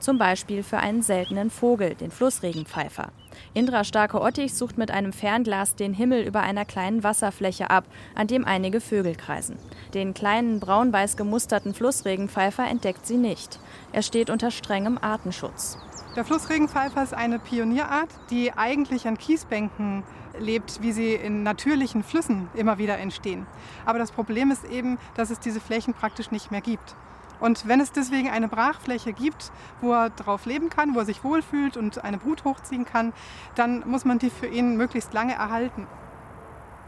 zum 0.02 0.18
Beispiel 0.18 0.62
für 0.62 0.78
einen 0.78 1.02
seltenen 1.02 1.50
Vogel, 1.50 1.94
den 1.94 2.10
Flussregenpfeifer. 2.10 3.08
Indra 3.54 3.84
Starke-Ottich 3.84 4.54
sucht 4.54 4.76
mit 4.76 4.90
einem 4.90 5.12
Fernglas 5.12 5.76
den 5.76 5.94
Himmel 5.94 6.22
über 6.26 6.40
einer 6.40 6.64
kleinen 6.64 7.02
Wasserfläche 7.02 7.70
ab, 7.70 7.84
an 8.14 8.26
dem 8.26 8.44
einige 8.44 8.80
Vögel 8.80 9.14
kreisen. 9.14 9.56
Den 9.94 10.14
kleinen 10.14 10.60
braun-weiß 10.60 11.16
gemusterten 11.16 11.74
Flussregenpfeifer 11.74 12.66
entdeckt 12.66 13.06
sie 13.06 13.16
nicht. 13.16 13.58
Er 13.92 14.02
steht 14.02 14.30
unter 14.30 14.50
strengem 14.50 14.98
Artenschutz. 14.98 15.78
Der 16.16 16.24
Flussregenpfeifer 16.24 17.02
ist 17.02 17.14
eine 17.14 17.38
Pionierart, 17.38 18.10
die 18.30 18.52
eigentlich 18.52 19.06
an 19.06 19.16
Kiesbänken 19.16 20.02
lebt, 20.38 20.82
wie 20.82 20.92
sie 20.92 21.14
in 21.14 21.42
natürlichen 21.42 22.02
Flüssen 22.02 22.48
immer 22.54 22.78
wieder 22.78 22.98
entstehen. 22.98 23.46
Aber 23.86 23.98
das 23.98 24.12
Problem 24.12 24.50
ist 24.50 24.64
eben, 24.64 24.98
dass 25.14 25.30
es 25.30 25.40
diese 25.40 25.60
Flächen 25.60 25.94
praktisch 25.94 26.30
nicht 26.30 26.50
mehr 26.50 26.60
gibt. 26.60 26.96
Und 27.42 27.66
wenn 27.66 27.80
es 27.80 27.90
deswegen 27.90 28.30
eine 28.30 28.46
Brachfläche 28.46 29.12
gibt, 29.12 29.50
wo 29.80 29.92
er 29.92 30.10
drauf 30.10 30.46
leben 30.46 30.70
kann, 30.70 30.94
wo 30.94 31.00
er 31.00 31.04
sich 31.04 31.24
wohlfühlt 31.24 31.76
und 31.76 32.04
eine 32.04 32.18
Brut 32.18 32.44
hochziehen 32.44 32.84
kann, 32.84 33.12
dann 33.56 33.82
muss 33.84 34.04
man 34.04 34.20
die 34.20 34.30
für 34.30 34.46
ihn 34.46 34.76
möglichst 34.76 35.12
lange 35.12 35.34
erhalten. 35.34 35.88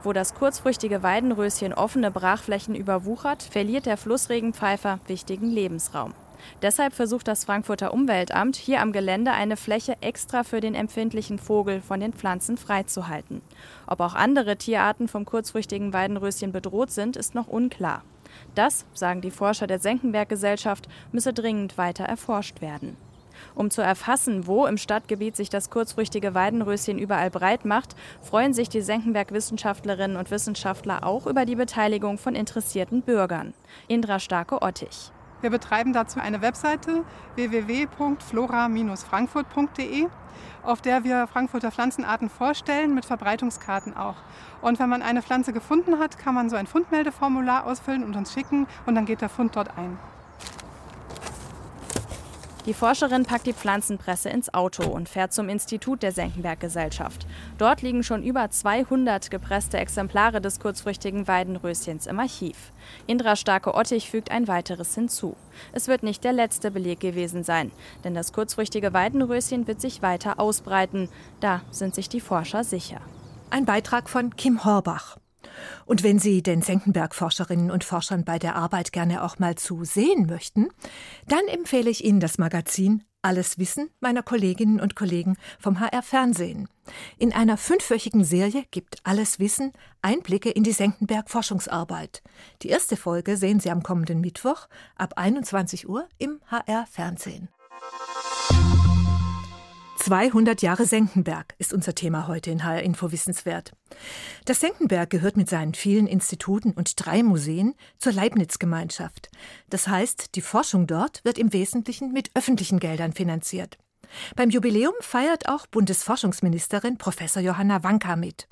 Wo 0.05 0.13
das 0.13 0.33
kurzfrüchtige 0.35 1.03
Weidenröschen 1.03 1.75
offene 1.75 2.13
Brachflächen 2.13 2.77
überwuchert, 2.77 3.43
verliert 3.43 3.87
der 3.87 3.97
Flussregenpfeifer 3.97 5.01
wichtigen 5.09 5.51
Lebensraum. 5.51 6.15
Deshalb 6.63 6.93
versucht 6.93 7.27
das 7.27 7.45
Frankfurter 7.45 7.93
Umweltamt, 7.93 8.55
hier 8.55 8.81
am 8.81 8.93
Gelände 8.93 9.33
eine 9.33 9.57
Fläche 9.57 9.97
extra 10.03 10.45
für 10.45 10.61
den 10.61 10.77
empfindlichen 10.77 11.41
Vogel 11.41 11.81
von 11.81 11.99
den 11.99 12.13
Pflanzen 12.13 12.59
freizuhalten. 12.59 13.43
Ob 13.89 13.99
auch 13.99 14.15
andere 14.15 14.57
Tierarten 14.57 15.09
vom 15.09 15.25
kurzfrüchtigen 15.25 15.93
Weidenröschen 15.93 16.53
bedroht 16.53 16.93
sind, 16.93 17.17
ist 17.17 17.35
noch 17.35 17.49
unklar. 17.49 18.05
Das, 18.55 18.85
sagen 18.95 19.21
die 19.21 19.31
Forscher 19.31 19.67
der 19.67 19.79
Senckenberg-Gesellschaft, 19.79 20.89
müsse 21.13 21.33
dringend 21.33 21.79
weiter 21.79 22.05
erforscht 22.05 22.61
werden. 22.61 22.97
Um 23.55 23.71
zu 23.71 23.83
erfassen, 23.83 24.47
wo 24.47 24.67
im 24.67 24.77
Stadtgebiet 24.77 25.37
sich 25.37 25.49
das 25.49 25.71
kurzfrüchtige 25.71 26.35
Weidenröschen 26.35 26.99
überall 26.99 27.31
breit 27.31 27.65
macht, 27.65 27.95
freuen 28.21 28.53
sich 28.53 28.69
die 28.69 28.81
Senckenberg-Wissenschaftlerinnen 28.81 30.17
und 30.17 30.31
Wissenschaftler 30.31 31.05
auch 31.05 31.27
über 31.27 31.45
die 31.45 31.57
Beteiligung 31.57 32.19
von 32.19 32.35
interessierten 32.35 33.03
Bürgern. 33.03 33.55
Indra 33.87 34.19
Starke-Ottich. 34.19 35.13
Wir 35.45 35.51
betreiben 35.51 35.93
dazu 35.93 36.19
eine 36.21 36.41
Webseite 36.41 37.05
www.flora-frankfurt.de 37.35 40.09
auf 40.63 40.81
der 40.81 41.05
wir 41.05 41.27
Frankfurter 41.27 41.71
Pflanzenarten 41.71 42.31
vorstellen, 42.31 42.95
mit 42.95 43.05
Verbreitungskarten 43.05 43.95
auch. 43.95 44.17
Und 44.63 44.79
wenn 44.79 44.89
man 44.89 45.03
eine 45.03 45.21
Pflanze 45.21 45.53
gefunden 45.53 45.99
hat, 45.99 46.17
kann 46.17 46.35
man 46.35 46.49
so 46.49 46.57
ein 46.57 46.67
Fundmeldeformular 46.67 47.67
ausfüllen 47.67 48.05
und 48.05 48.17
uns 48.17 48.33
schicken 48.33 48.67
und 48.87 48.95
dann 48.95 49.05
geht 49.05 49.21
der 49.21 49.29
Fund 49.29 49.55
dort 49.55 49.77
ein. 49.77 49.99
Die 52.67 52.73
Forscherin 52.73 53.25
packt 53.25 53.47
die 53.47 53.53
Pflanzenpresse 53.53 54.31
ins 54.31 54.55
Auto 54.55 54.85
und 54.85 55.07
fährt 55.07 55.35
zum 55.35 55.51
Institut 55.51 56.03
der 56.03 56.13
Senckenberg-Gesellschaft. 56.13 57.27
Dort 57.59 57.83
liegen 57.83 58.03
schon 58.03 58.23
über 58.23 58.49
200 58.49 59.31
gepresste 59.31 59.77
Exemplare 59.77 60.41
des 60.41 60.61
kurzfrüchtigen 60.61 61.29
Weidenröschens 61.29 62.07
im 62.07 62.19
Archiv. 62.19 62.73
Indra 63.07 63.37
Starke-Ottich 63.37 64.11
fügt 64.11 64.31
ein 64.31 64.49
weiteres 64.49 64.95
hinzu. 64.95 65.37
Es 65.73 65.89
wird 65.89 66.03
nicht 66.03 66.25
der 66.25 66.33
letzte 66.33 66.71
Beleg 66.71 67.01
gewesen 67.01 67.45
sein, 67.45 67.71
denn 68.03 68.15
das 68.15 68.33
kurzfrüchtige 68.33 68.95
Weidenröschen 68.95 69.67
wird 69.67 69.83
sich 69.83 70.01
weiter 70.01 70.41
ausbreiten. 70.41 71.11
Da 71.41 71.61
sind 71.71 71.95
sich 71.95 72.09
die 72.09 72.21
Forscher 72.21 72.65
sicher. 72.65 73.03
Ein 73.51 73.67
Beitrag 73.67 74.09
von 74.09 74.35
Kim 74.37 74.65
Horbach. 74.65 75.19
Und 75.87 76.03
wenn 76.03 76.19
Sie 76.19 76.43
den 76.43 76.63
Senckenberg-Forscherinnen 76.63 77.71
und 77.71 77.85
Forschern 77.85 78.25
bei 78.25 78.39
der 78.39 78.57
Arbeit 78.57 78.93
gerne 78.93 79.23
auch 79.23 79.39
mal 79.39 79.55
zu 79.55 79.85
sehen 79.85 80.27
möchten, 80.27 80.69
dann 81.29 81.47
empfehle 81.49 81.91
ich 81.91 82.05
Ihnen 82.05 82.21
das 82.21 82.39
Magazin 82.39 83.05
Alles 83.23 83.59
Wissen 83.59 83.91
meiner 84.01 84.23
Kolleginnen 84.23 84.81
und 84.81 84.97
Kollegen 84.97 85.37
vom 85.59 85.81
HR 85.81 86.03
Fernsehen. 86.03 86.69
In 87.19 87.33
einer 87.33 87.57
fünfwöchigen 87.57 88.25
Serie 88.25 88.65
gibt 88.71 88.99
Alles 89.05 89.39
Wissen 89.39 89.73
Einblicke 90.03 90.51
in 90.51 90.63
die 90.63 90.73
Senckenberg-Forschungsarbeit. 90.73 92.23
Die 92.63 92.69
erste 92.69 92.97
Folge 92.97 93.37
sehen 93.37 93.61
Sie 93.61 93.71
am 93.71 93.83
kommenden 93.83 94.21
Mittwoch 94.21 94.69
ab 94.97 95.15
21 95.17 95.89
Uhr 95.89 96.09
im 96.19 96.41
HR 96.51 96.87
Fernsehen. 96.87 97.49
200 100.05 100.61
Jahre 100.61 100.85
Senckenberg 100.85 101.55
ist 101.57 101.73
unser 101.73 101.95
Thema 101.95 102.29
heute 102.29 102.51
in 102.51 102.63
HR 102.63 102.83
Info 102.83 103.11
Wissenswert. 103.11 103.73
Das 104.45 104.61
Senckenberg 104.61 105.09
gehört 105.09 105.39
mit 105.39 105.49
seinen 105.49 105.73
vielen 105.73 106.07
Instituten 106.07 106.73
und 106.73 106.93
drei 107.03 107.23
Museen 107.23 107.73
zur 107.97 108.13
Leibniz-Gemeinschaft. 108.13 109.31
Das 109.71 109.89
heißt, 109.89 110.35
die 110.35 110.43
Forschung 110.43 110.87
dort 110.87 111.25
wird 111.25 111.39
im 111.39 111.55
Wesentlichen 111.55 112.13
mit 112.13 112.31
öffentlichen 112.35 112.81
Geldern 112.81 113.15
finanziert. 113.15 113.79
Beim 114.37 114.51
Jubiläum 114.51 114.93
feiert 115.01 115.49
auch 115.49 115.67
Bundesforschungsministerin 115.67 116.99
Professor 116.99 117.43
Johanna 117.43 117.83
Wanka 117.83 118.15
mit. 118.15 118.47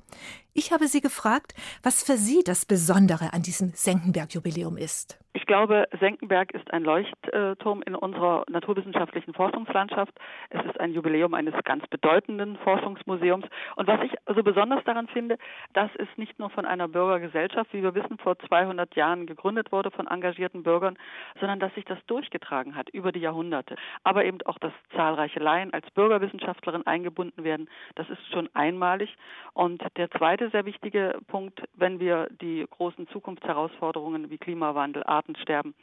Ich 0.54 0.70
habe 0.70 0.86
sie 0.86 1.00
gefragt, 1.00 1.54
was 1.82 2.02
für 2.02 2.18
sie 2.18 2.42
das 2.44 2.66
Besondere 2.66 3.32
an 3.32 3.40
diesem 3.40 3.70
Senckenberg-Jubiläum 3.72 4.76
ist. 4.76 5.18
Ich 5.34 5.46
glaube, 5.46 5.88
Senckenberg 5.98 6.52
ist 6.52 6.70
ein 6.72 6.84
Leuchtturm 6.84 7.82
in 7.86 7.94
unserer 7.94 8.44
naturwissenschaftlichen 8.50 9.32
Forschungslandschaft. 9.32 10.12
Es 10.50 10.62
ist 10.66 10.78
ein 10.78 10.92
Jubiläum 10.92 11.32
eines 11.32 11.54
ganz 11.64 11.86
bedeutenden 11.86 12.58
Forschungsmuseums. 12.58 13.46
Und 13.76 13.86
was 13.86 14.02
ich 14.02 14.12
so 14.26 14.42
besonders 14.42 14.84
daran 14.84 15.08
finde, 15.08 15.38
dass 15.72 15.90
es 15.96 16.08
nicht 16.16 16.38
nur 16.38 16.50
von 16.50 16.66
einer 16.66 16.86
Bürgergesellschaft, 16.86 17.72
wie 17.72 17.82
wir 17.82 17.94
wissen, 17.94 18.18
vor 18.18 18.38
200 18.40 18.94
Jahren 18.94 19.24
gegründet 19.24 19.72
wurde 19.72 19.90
von 19.90 20.06
engagierten 20.06 20.64
Bürgern, 20.64 20.98
sondern 21.40 21.60
dass 21.60 21.74
sich 21.74 21.86
das 21.86 21.98
durchgetragen 22.06 22.76
hat 22.76 22.90
über 22.90 23.10
die 23.10 23.20
Jahrhunderte. 23.20 23.76
Aber 24.04 24.26
eben 24.26 24.38
auch, 24.44 24.58
dass 24.58 24.72
zahlreiche 24.94 25.40
Laien 25.40 25.72
als 25.72 25.90
Bürgerwissenschaftlerin 25.92 26.86
eingebunden 26.86 27.42
werden, 27.42 27.70
das 27.94 28.08
ist 28.10 28.20
schon 28.32 28.50
einmalig. 28.52 29.16
Und 29.54 29.82
der 29.96 30.10
zweite 30.10 30.41
sehr 30.50 30.64
wichtige 30.64 31.18
Punkt, 31.26 31.62
wenn 31.74 32.00
wir 32.00 32.28
die 32.40 32.66
großen 32.70 33.08
Zukunftsherausforderungen 33.08 34.30
wie 34.30 34.38
Klimawandel, 34.38 35.04
Artensterben. 35.04 35.74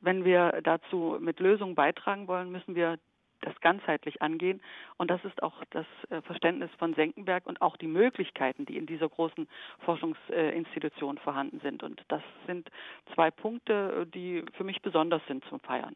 Wenn 0.00 0.24
wir 0.24 0.60
dazu 0.62 1.18
mit 1.20 1.40
Lösungen 1.40 1.74
beitragen 1.74 2.28
wollen, 2.28 2.50
müssen 2.50 2.74
wir 2.74 2.98
das 3.42 3.60
ganzheitlich 3.60 4.22
angehen. 4.22 4.62
Und 4.96 5.10
das 5.10 5.22
ist 5.24 5.42
auch 5.42 5.62
das 5.70 5.86
äh, 6.10 6.22
Verständnis 6.22 6.70
von 6.78 6.94
Senckenberg 6.94 7.46
und 7.46 7.60
auch 7.60 7.76
die 7.76 7.86
Möglichkeiten, 7.86 8.64
die 8.66 8.76
in 8.76 8.86
dieser 8.86 9.08
großen 9.08 9.48
Forschungsinstitution 9.80 11.18
vorhanden 11.18 11.60
sind. 11.60 11.82
Und 11.82 12.02
das 12.08 12.22
sind 12.46 12.70
zwei 13.14 13.30
Punkte, 13.30 14.06
die 14.14 14.44
für 14.56 14.64
mich 14.64 14.80
besonders 14.80 15.22
sind 15.26 15.44
zum 15.46 15.60
Feiern. 15.60 15.94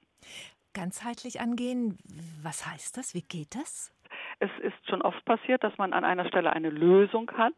Ganzheitlich 0.75 1.41
angehen, 1.41 1.99
was 2.43 2.67
heißt 2.67 2.99
das? 2.99 3.15
Wie 3.15 3.23
geht 3.23 3.55
das? 3.55 3.93
Es 4.39 4.51
ist 4.61 4.89
schon 4.89 5.01
oft 5.01 5.25
passiert, 5.25 5.65
dass 5.65 5.77
man 5.79 5.93
an 5.93 6.05
einer 6.05 6.27
Stelle 6.27 6.53
eine 6.53 6.69
Lösung 6.69 7.31
hat 7.33 7.55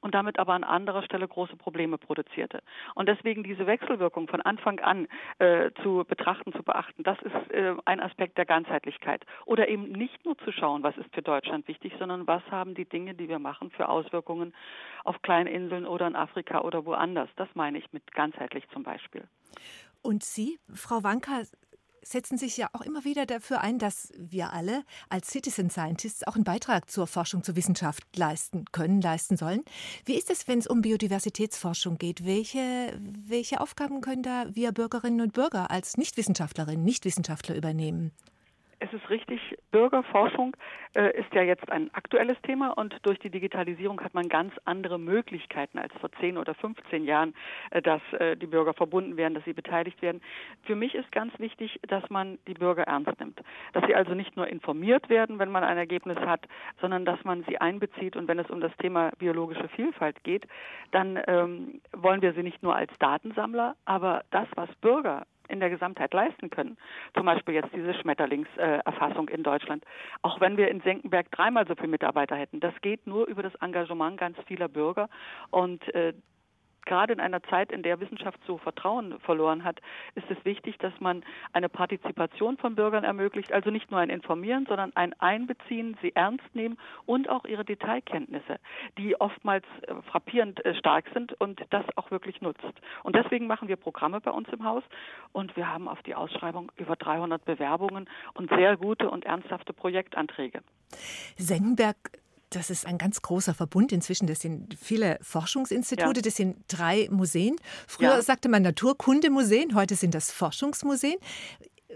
und 0.00 0.14
damit 0.14 0.38
aber 0.38 0.52
an 0.52 0.62
anderer 0.62 1.02
Stelle 1.02 1.26
große 1.26 1.56
Probleme 1.56 1.98
produzierte. 1.98 2.62
Und 2.94 3.08
deswegen 3.08 3.42
diese 3.42 3.66
Wechselwirkung 3.66 4.28
von 4.28 4.40
Anfang 4.40 4.78
an 4.80 5.08
äh, 5.38 5.70
zu 5.82 6.04
betrachten, 6.06 6.52
zu 6.52 6.62
beachten, 6.62 7.02
das 7.02 7.18
ist 7.22 7.50
äh, 7.50 7.74
ein 7.84 8.00
Aspekt 8.00 8.38
der 8.38 8.46
Ganzheitlichkeit. 8.46 9.24
Oder 9.44 9.68
eben 9.68 9.90
nicht 9.90 10.24
nur 10.24 10.38
zu 10.38 10.52
schauen, 10.52 10.82
was 10.84 10.96
ist 10.98 11.12
für 11.12 11.22
Deutschland 11.22 11.66
wichtig, 11.66 11.94
sondern 11.98 12.26
was 12.26 12.42
haben 12.50 12.74
die 12.74 12.88
Dinge, 12.88 13.14
die 13.14 13.28
wir 13.28 13.40
machen, 13.40 13.70
für 13.70 13.88
Auswirkungen 13.88 14.54
auf 15.04 15.20
kleine 15.22 15.50
Inseln 15.50 15.84
oder 15.84 16.06
in 16.06 16.14
Afrika 16.14 16.60
oder 16.60 16.86
woanders. 16.86 17.28
Das 17.36 17.48
meine 17.54 17.78
ich 17.78 17.92
mit 17.92 18.12
ganzheitlich 18.12 18.68
zum 18.70 18.84
Beispiel. 18.84 19.24
Und 20.02 20.22
Sie, 20.22 20.58
Frau 20.72 21.02
Wanka, 21.02 21.42
setzen 22.02 22.38
sich 22.38 22.56
ja 22.56 22.68
auch 22.72 22.80
immer 22.82 23.04
wieder 23.04 23.26
dafür 23.26 23.60
ein, 23.60 23.78
dass 23.78 24.12
wir 24.16 24.52
alle 24.52 24.84
als 25.08 25.28
Citizen 25.28 25.70
Scientists 25.70 26.26
auch 26.26 26.34
einen 26.34 26.44
Beitrag 26.44 26.90
zur 26.90 27.06
Forschung, 27.06 27.42
zur 27.42 27.56
Wissenschaft 27.56 28.04
leisten 28.16 28.64
können, 28.72 29.00
leisten 29.00 29.36
sollen. 29.36 29.62
Wie 30.04 30.14
ist 30.14 30.30
es, 30.30 30.48
wenn 30.48 30.58
es 30.58 30.66
um 30.66 30.82
Biodiversitätsforschung 30.82 31.98
geht? 31.98 32.24
Welche, 32.24 32.98
welche 33.00 33.60
Aufgaben 33.60 34.00
können 34.00 34.22
da 34.22 34.46
wir 34.54 34.72
Bürgerinnen 34.72 35.20
und 35.20 35.32
Bürger 35.32 35.70
als 35.70 35.96
Nichtwissenschaftlerinnen, 35.96 36.84
Nichtwissenschaftler 36.84 37.54
übernehmen? 37.56 38.12
Es 38.80 38.92
ist 38.94 39.10
richtig, 39.10 39.40
Bürgerforschung 39.70 40.56
äh, 40.94 41.16
ist 41.18 41.32
ja 41.34 41.42
jetzt 41.42 41.70
ein 41.70 41.92
aktuelles 41.94 42.40
Thema 42.42 42.70
und 42.70 42.96
durch 43.02 43.18
die 43.18 43.30
Digitalisierung 43.30 44.00
hat 44.00 44.14
man 44.14 44.28
ganz 44.28 44.54
andere 44.64 44.98
Möglichkeiten 44.98 45.78
als 45.78 45.92
vor 46.00 46.10
10 46.12 46.38
oder 46.38 46.54
15 46.54 47.04
Jahren, 47.04 47.34
äh, 47.70 47.82
dass 47.82 48.00
äh, 48.14 48.36
die 48.36 48.46
Bürger 48.46 48.72
verbunden 48.72 49.16
werden, 49.18 49.34
dass 49.34 49.44
sie 49.44 49.52
beteiligt 49.52 50.00
werden. 50.00 50.22
Für 50.62 50.74
mich 50.74 50.94
ist 50.94 51.12
ganz 51.12 51.38
wichtig, 51.38 51.78
dass 51.88 52.08
man 52.08 52.38
die 52.48 52.54
Bürger 52.54 52.84
ernst 52.84 53.20
nimmt, 53.20 53.40
dass 53.74 53.84
sie 53.86 53.94
also 53.94 54.14
nicht 54.14 54.36
nur 54.36 54.48
informiert 54.48 55.10
werden, 55.10 55.38
wenn 55.38 55.50
man 55.50 55.62
ein 55.62 55.76
Ergebnis 55.76 56.18
hat, 56.18 56.46
sondern 56.80 57.04
dass 57.04 57.22
man 57.22 57.44
sie 57.44 57.60
einbezieht 57.60 58.16
und 58.16 58.28
wenn 58.28 58.38
es 58.38 58.50
um 58.50 58.60
das 58.60 58.74
Thema 58.78 59.10
biologische 59.18 59.68
Vielfalt 59.68 60.24
geht, 60.24 60.46
dann 60.90 61.22
ähm, 61.26 61.82
wollen 61.92 62.22
wir 62.22 62.32
sie 62.32 62.42
nicht 62.42 62.62
nur 62.62 62.74
als 62.74 62.90
Datensammler, 62.98 63.76
aber 63.84 64.24
das, 64.30 64.48
was 64.56 64.74
Bürger 64.76 65.26
in 65.50 65.60
der 65.60 65.70
Gesamtheit 65.70 66.14
leisten 66.14 66.50
können. 66.50 66.76
Zum 67.14 67.26
Beispiel 67.26 67.54
jetzt 67.54 67.74
diese 67.74 67.94
Schmetterlingserfassung 67.94 69.28
in 69.28 69.42
Deutschland. 69.42 69.84
Auch 70.22 70.40
wenn 70.40 70.56
wir 70.56 70.68
in 70.68 70.80
Senckenberg 70.80 71.30
dreimal 71.30 71.66
so 71.66 71.74
viele 71.74 71.88
Mitarbeiter 71.88 72.36
hätten. 72.36 72.60
Das 72.60 72.74
geht 72.80 73.06
nur 73.06 73.26
über 73.26 73.42
das 73.42 73.54
Engagement 73.56 74.18
ganz 74.18 74.36
vieler 74.46 74.68
Bürger. 74.68 75.08
Und 75.50 75.82
äh, 75.94 76.12
gerade 76.86 77.12
in 77.12 77.20
einer 77.20 77.42
Zeit, 77.44 77.72
in 77.72 77.82
der 77.82 78.00
Wissenschaft 78.00 78.38
so 78.46 78.58
Vertrauen 78.58 79.18
verloren 79.20 79.64
hat, 79.64 79.80
ist 80.14 80.30
es 80.30 80.44
wichtig, 80.44 80.78
dass 80.78 80.92
man 81.00 81.24
eine 81.52 81.68
Partizipation 81.68 82.56
von 82.56 82.74
Bürgern 82.74 83.04
ermöglicht, 83.04 83.52
also 83.52 83.70
nicht 83.70 83.90
nur 83.90 84.00
ein 84.00 84.10
Informieren, 84.10 84.66
sondern 84.66 84.94
ein 84.96 85.14
Einbeziehen, 85.20 85.96
sie 86.02 86.14
ernst 86.14 86.54
nehmen 86.54 86.78
und 87.06 87.28
auch 87.28 87.44
ihre 87.44 87.64
Detailkenntnisse, 87.64 88.58
die 88.98 89.20
oftmals 89.20 89.64
äh, 89.82 89.94
frappierend 90.10 90.64
äh, 90.64 90.74
stark 90.74 91.06
sind 91.14 91.32
und 91.40 91.60
das 91.70 91.84
auch 91.96 92.10
wirklich 92.10 92.40
nutzt. 92.40 92.64
Und 93.02 93.16
deswegen 93.16 93.46
machen 93.46 93.68
wir 93.68 93.76
Programme 93.76 94.20
bei 94.20 94.30
uns 94.30 94.48
im 94.48 94.64
Haus 94.64 94.82
und 95.32 95.56
wir 95.56 95.72
haben 95.72 95.88
auf 95.88 96.02
die 96.02 96.14
Ausschreibung 96.14 96.72
über 96.76 96.96
300 96.96 97.44
Bewerbungen 97.44 98.08
und 98.34 98.50
sehr 98.50 98.76
gute 98.76 99.10
und 99.10 99.24
ernsthafte 99.24 99.72
Projektanträge. 99.72 100.60
Senckenberg 101.36 101.96
das 102.50 102.70
ist 102.70 102.86
ein 102.86 102.98
ganz 102.98 103.22
großer 103.22 103.54
Verbund 103.54 103.92
inzwischen. 103.92 104.26
Das 104.26 104.40
sind 104.40 104.76
viele 104.78 105.18
Forschungsinstitute, 105.22 106.20
ja. 106.20 106.22
das 106.22 106.36
sind 106.36 106.56
drei 106.68 107.08
Museen. 107.10 107.56
Früher 107.86 108.10
ja. 108.10 108.22
sagte 108.22 108.48
man 108.48 108.62
Naturkundemuseen, 108.62 109.74
heute 109.74 109.94
sind 109.94 110.14
das 110.14 110.32
Forschungsmuseen. 110.32 111.16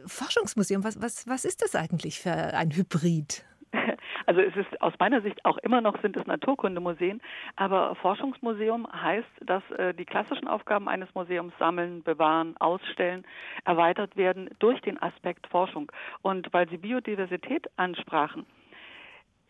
Forschungsmuseum, 0.06 0.84
was, 0.84 1.00
was, 1.00 1.26
was 1.28 1.44
ist 1.44 1.62
das 1.62 1.74
eigentlich 1.74 2.20
für 2.20 2.32
ein 2.32 2.70
Hybrid? 2.70 3.44
Also 4.26 4.40
es 4.40 4.56
ist 4.56 4.80
aus 4.80 4.94
meiner 4.98 5.20
Sicht 5.20 5.44
auch 5.44 5.58
immer 5.58 5.82
noch 5.82 6.00
sind 6.00 6.16
es 6.16 6.26
Naturkundemuseen, 6.26 7.20
aber 7.56 7.94
Forschungsmuseum 7.96 8.86
heißt, 8.90 9.28
dass 9.42 9.62
äh, 9.72 9.92
die 9.92 10.06
klassischen 10.06 10.48
Aufgaben 10.48 10.88
eines 10.88 11.14
Museums 11.14 11.52
sammeln, 11.58 12.02
bewahren, 12.02 12.56
ausstellen, 12.58 13.26
erweitert 13.66 14.16
werden 14.16 14.48
durch 14.60 14.80
den 14.80 15.02
Aspekt 15.02 15.46
Forschung. 15.48 15.92
Und 16.22 16.50
weil 16.52 16.66
Sie 16.70 16.78
Biodiversität 16.78 17.66
ansprachen, 17.76 18.46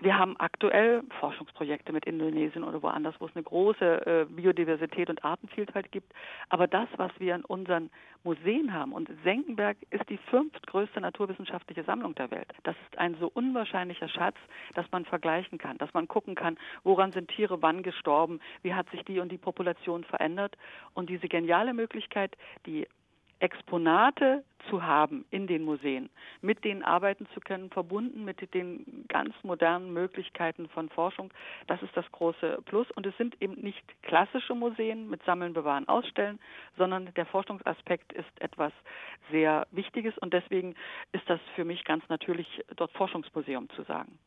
wir 0.00 0.18
haben 0.18 0.36
aktuell 0.38 1.02
Forschungsprojekte 1.20 1.92
mit 1.92 2.04
Indonesien 2.04 2.64
oder 2.64 2.82
woanders, 2.82 3.14
wo 3.20 3.26
es 3.26 3.34
eine 3.34 3.44
große 3.44 4.06
äh, 4.06 4.26
Biodiversität 4.28 5.08
und 5.08 5.24
Artenvielfalt 5.24 5.92
gibt. 5.92 6.12
Aber 6.48 6.66
das, 6.66 6.88
was 6.96 7.12
wir 7.18 7.34
in 7.34 7.44
unseren 7.44 7.90
Museen 8.24 8.72
haben, 8.72 8.92
und 8.92 9.08
Senckenberg 9.22 9.76
ist 9.90 10.08
die 10.08 10.16
fünftgrößte 10.16 11.00
naturwissenschaftliche 11.00 11.84
Sammlung 11.84 12.14
der 12.14 12.30
Welt. 12.30 12.52
Das 12.64 12.74
ist 12.84 12.98
ein 12.98 13.16
so 13.20 13.30
unwahrscheinlicher 13.32 14.08
Schatz, 14.08 14.36
dass 14.74 14.90
man 14.90 15.04
vergleichen 15.04 15.58
kann, 15.58 15.78
dass 15.78 15.92
man 15.94 16.08
gucken 16.08 16.34
kann, 16.34 16.58
woran 16.82 17.12
sind 17.12 17.28
Tiere 17.28 17.62
wann 17.62 17.82
gestorben, 17.82 18.40
wie 18.62 18.74
hat 18.74 18.90
sich 18.90 19.04
die 19.04 19.20
und 19.20 19.30
die 19.30 19.38
Population 19.38 20.04
verändert. 20.04 20.56
Und 20.94 21.08
diese 21.08 21.28
geniale 21.28 21.72
Möglichkeit, 21.72 22.36
die 22.66 22.86
Exponate 23.40 24.44
zu 24.70 24.82
haben 24.82 25.24
in 25.30 25.46
den 25.46 25.62
Museen, 25.62 26.08
mit 26.40 26.64
denen 26.64 26.82
arbeiten 26.82 27.26
zu 27.34 27.40
können, 27.40 27.70
verbunden 27.70 28.24
mit 28.24 28.54
den 28.54 29.04
ganz 29.08 29.34
modernen 29.42 29.92
Möglichkeiten 29.92 30.68
von 30.68 30.88
Forschung. 30.88 31.32
Das 31.66 31.82
ist 31.82 31.94
das 31.94 32.10
große 32.12 32.58
Plus. 32.64 32.90
Und 32.92 33.06
es 33.06 33.16
sind 33.16 33.40
eben 33.40 33.60
nicht 33.60 33.82
klassische 34.02 34.54
Museen 34.54 35.08
mit 35.08 35.22
Sammeln, 35.24 35.52
Bewahren, 35.52 35.88
Ausstellen, 35.88 36.38
sondern 36.76 37.12
der 37.14 37.26
Forschungsaspekt 37.26 38.12
ist 38.12 38.40
etwas 38.40 38.72
sehr 39.30 39.66
Wichtiges. 39.70 40.16
Und 40.18 40.32
deswegen 40.32 40.74
ist 41.12 41.28
das 41.28 41.40
für 41.54 41.64
mich 41.64 41.84
ganz 41.84 42.04
natürlich, 42.08 42.62
dort 42.76 42.92
Forschungsmuseum 42.92 43.68
zu 43.70 43.82
sagen. 43.82 44.18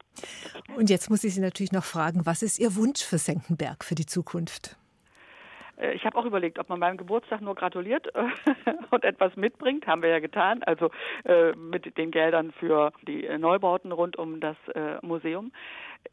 Und 0.75 0.89
jetzt 0.89 1.09
muss 1.09 1.23
ich 1.23 1.33
Sie 1.33 1.41
natürlich 1.41 1.71
noch 1.71 1.83
fragen, 1.83 2.25
was 2.25 2.41
ist 2.41 2.59
Ihr 2.59 2.75
Wunsch 2.75 3.03
für 3.03 3.17
Senckenberg 3.17 3.83
für 3.83 3.95
die 3.95 4.05
Zukunft? 4.05 4.77
Äh, 5.77 5.93
ich 5.93 6.05
habe 6.05 6.17
auch 6.17 6.25
überlegt, 6.25 6.59
ob 6.59 6.69
man 6.69 6.79
beim 6.79 6.97
Geburtstag 6.97 7.41
nur 7.41 7.55
gratuliert 7.55 8.13
äh, 8.15 8.23
und 8.91 9.03
etwas 9.03 9.35
mitbringt. 9.35 9.87
Haben 9.87 10.01
wir 10.01 10.09
ja 10.09 10.19
getan. 10.19 10.63
Also 10.63 10.89
äh, 11.25 11.53
mit 11.53 11.97
den 11.97 12.11
Geldern 12.11 12.51
für 12.51 12.91
die 13.07 13.27
Neubauten 13.37 13.91
rund 13.91 14.17
um 14.17 14.39
das 14.39 14.57
Museum. 15.01 15.51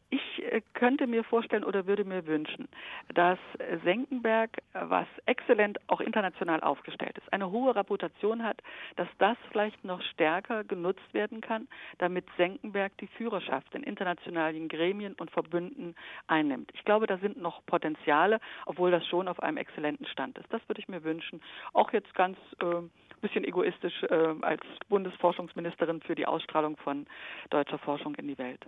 Ich 0.09 0.43
äh, 0.43 0.61
könnte 0.73 1.07
mir 1.07 1.23
vorstellen 1.23 1.63
oder 1.63 1.85
würde 1.87 2.03
mir 2.05 2.25
wünschen, 2.25 2.67
dass 3.13 3.39
Senckenberg, 3.83 4.61
was 4.73 5.07
exzellent 5.25 5.79
auch 5.87 6.01
international 6.01 6.61
aufgestellt 6.61 7.17
ist, 7.17 7.31
eine 7.33 7.51
hohe 7.51 7.75
Reputation 7.75 8.43
hat, 8.43 8.61
dass 8.95 9.07
das 9.17 9.37
vielleicht 9.51 9.83
noch 9.83 10.01
stärker 10.01 10.63
genutzt 10.63 11.13
werden 11.13 11.41
kann, 11.41 11.67
damit 11.97 12.25
Senckenberg 12.37 12.97
die 12.97 13.07
Führerschaft 13.07 13.73
in 13.75 13.83
internationalen 13.83 14.67
Gremien 14.67 15.13
und 15.13 15.31
Verbünden 15.31 15.95
einnimmt. 16.27 16.71
Ich 16.73 16.83
glaube, 16.85 17.07
da 17.07 17.17
sind 17.17 17.37
noch 17.37 17.65
Potenziale, 17.65 18.39
obwohl 18.65 18.91
das 18.91 19.05
schon 19.07 19.27
auf 19.27 19.41
einem 19.41 19.57
exzellenten 19.57 20.05
Stand 20.07 20.37
ist. 20.37 20.51
Das 20.51 20.61
würde 20.67 20.81
ich 20.81 20.87
mir 20.87 21.03
wünschen. 21.03 21.41
Auch 21.73 21.91
jetzt 21.93 22.13
ganz 22.15 22.37
äh, 22.61 22.81
bisschen 23.25 23.43
egoistisch 23.43 24.03
äh, 24.03 24.33
als 24.41 24.61
Bundesforschungsministerin 24.87 26.01
für 26.01 26.15
die 26.15 26.27
Ausstrahlung 26.27 26.77
von 26.77 27.07
deutscher 27.49 27.79
Forschung 27.79 28.13
in 28.15 28.27
die 28.27 28.37
Welt. 28.37 28.63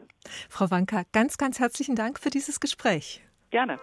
Frau 0.49 0.69
Wanka, 0.71 1.03
ganz, 1.11 1.37
ganz 1.37 1.59
herzlichen 1.59 1.95
Dank 1.95 2.19
für 2.19 2.29
dieses 2.29 2.59
Gespräch. 2.59 3.21
Gerne. 3.51 3.79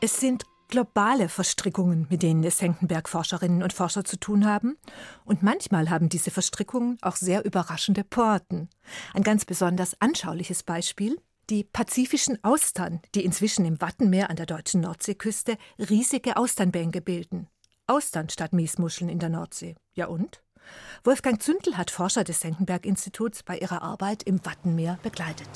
Es 0.00 0.18
sind 0.20 0.44
globale 0.68 1.28
Verstrickungen, 1.28 2.06
mit 2.10 2.22
denen 2.22 2.42
es 2.42 2.58
Senckenberg-Forscherinnen 2.58 3.62
und 3.62 3.72
Forscher 3.72 4.04
zu 4.04 4.18
tun 4.18 4.46
haben. 4.46 4.76
Und 5.24 5.42
manchmal 5.42 5.90
haben 5.90 6.08
diese 6.08 6.30
Verstrickungen 6.30 6.98
auch 7.02 7.16
sehr 7.16 7.44
überraschende 7.44 8.02
Porten. 8.02 8.68
Ein 9.14 9.22
ganz 9.22 9.44
besonders 9.44 10.00
anschauliches 10.00 10.62
Beispiel 10.62 11.16
die 11.50 11.62
pazifischen 11.64 12.42
Austern, 12.42 13.00
die 13.14 13.24
inzwischen 13.24 13.64
im 13.66 13.80
Wattenmeer 13.80 14.30
an 14.30 14.36
der 14.36 14.46
deutschen 14.46 14.80
Nordseeküste 14.80 15.56
riesige 15.78 16.36
Austernbänke 16.36 17.00
bilden. 17.00 17.48
Austern 17.88 18.28
statt 18.28 18.52
Miesmuscheln 18.52 19.08
in 19.08 19.20
der 19.20 19.28
Nordsee. 19.28 19.76
Ja 19.94 20.06
und? 20.06 20.42
Wolfgang 21.04 21.40
Zündel 21.40 21.76
hat 21.76 21.92
Forscher 21.92 22.24
des 22.24 22.40
Senckenberg-Instituts 22.40 23.44
bei 23.44 23.58
ihrer 23.58 23.82
Arbeit 23.82 24.24
im 24.24 24.44
Wattenmeer 24.44 24.98
begleitet. 25.04 25.48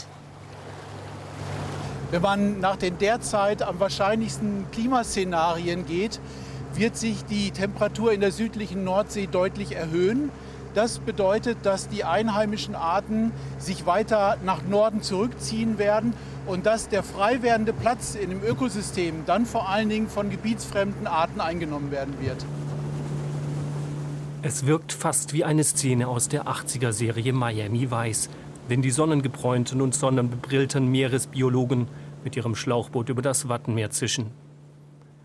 Wenn 2.13 2.23
man 2.23 2.61
nach 2.61 2.77
den 2.77 2.99
derzeit 2.99 3.63
am 3.63 3.81
wahrscheinlichsten 3.81 4.71
Klimaszenarien 4.71 5.87
geht, 5.87 6.21
wird 6.75 6.97
sich 6.97 7.25
die 7.25 7.51
Temperatur 7.51 8.13
in 8.13 8.21
der 8.21 8.31
südlichen 8.31 8.85
Nordsee 8.85 9.27
deutlich 9.27 9.73
erhöhen. 9.73 10.31
Das 10.75 11.01
bedeutet, 11.01 11.59
dass 11.65 11.89
die 11.89 12.05
einheimischen 12.05 12.75
Arten 12.75 13.33
sich 13.59 13.87
weiter 13.87 14.37
nach 14.45 14.63
Norden 14.63 15.03
zurückziehen 15.03 15.79
werden 15.79 16.13
und 16.47 16.65
dass 16.65 16.89
der 16.89 17.03
frei 17.03 17.43
werdende 17.43 17.73
Platz 17.73 18.15
in 18.15 18.31
dem 18.31 18.43
Ökosystem 18.43 19.25
dann 19.27 19.47
vor 19.47 19.69
allen 19.69 19.89
Dingen 19.89 20.09
von 20.09 20.31
gebietsfremden 20.31 21.07
Arten 21.07 21.41
eingenommen 21.41 21.91
werden 21.91 22.15
wird. 22.21 22.45
Es 24.43 24.65
wirkt 24.65 24.93
fast 24.93 25.33
wie 25.33 25.45
eine 25.45 25.65
Szene 25.65 26.09
aus 26.09 26.29
der 26.29 26.45
80er-Serie 26.45 27.33
Miami 27.33 27.91
Weiß, 27.91 28.31
wenn 28.69 28.81
die 28.81 28.91
sonnengebräunten 28.91 29.83
und 29.83 29.95
sonnenbebrillten 29.95 30.87
Meeresbiologen 30.87 31.89
mit 32.25 32.37
ihrem 32.37 32.55
Schlauchboot 32.55 33.09
über 33.09 33.23
das 33.23 33.49
Wattenmeer 33.49 33.91
zischen. 33.91 34.31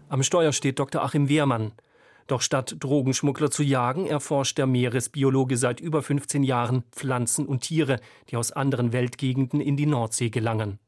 Am 0.10 0.24
Steuer 0.24 0.52
steht 0.52 0.80
Dr. 0.80 1.04
Achim 1.04 1.30
Wehrmann, 1.30 1.72
Doch 2.28 2.42
statt 2.42 2.76
Drogenschmuggler 2.80 3.52
zu 3.52 3.62
jagen, 3.62 4.08
erforscht 4.08 4.58
der 4.58 4.66
Meeresbiologe 4.66 5.58
seit 5.58 5.80
über 5.80 6.02
15 6.02 6.44
Jahren 6.44 6.84
Pflanzen 6.92 7.46
und 7.46 7.62
Tiere, 7.62 8.00
die 8.30 8.38
aus 8.38 8.52
anderen 8.52 8.94
Weltgegenden 8.94 9.62
in 9.62 9.78
die 9.78 9.86
Nordsee 9.86 10.30
gelangen. 10.30 10.80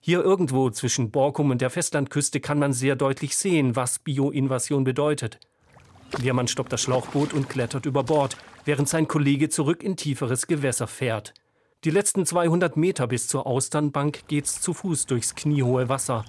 Hier 0.00 0.22
irgendwo 0.22 0.70
zwischen 0.70 1.10
Borkum 1.10 1.50
und 1.50 1.60
der 1.60 1.70
Festlandküste 1.70 2.38
kann 2.38 2.58
man 2.58 2.72
sehr 2.72 2.94
deutlich 2.94 3.36
sehen, 3.36 3.74
was 3.74 3.98
Bioinvasion 3.98 4.84
bedeutet. 4.84 5.40
Wehrmann 6.18 6.46
stoppt 6.46 6.72
das 6.72 6.82
Schlauchboot 6.82 7.32
und 7.32 7.48
klettert 7.48 7.86
über 7.86 8.04
Bord, 8.04 8.36
während 8.64 8.88
sein 8.88 9.08
Kollege 9.08 9.48
zurück 9.48 9.82
in 9.82 9.96
tieferes 9.96 10.46
Gewässer 10.46 10.86
fährt. 10.86 11.34
Die 11.84 11.90
letzten 11.90 12.24
200 12.24 12.76
Meter 12.76 13.06
bis 13.06 13.28
zur 13.28 13.46
Austernbank 13.46 14.28
geht's 14.28 14.60
zu 14.60 14.72
Fuß 14.72 15.06
durchs 15.06 15.34
kniehohe 15.34 15.88
Wasser. 15.88 16.24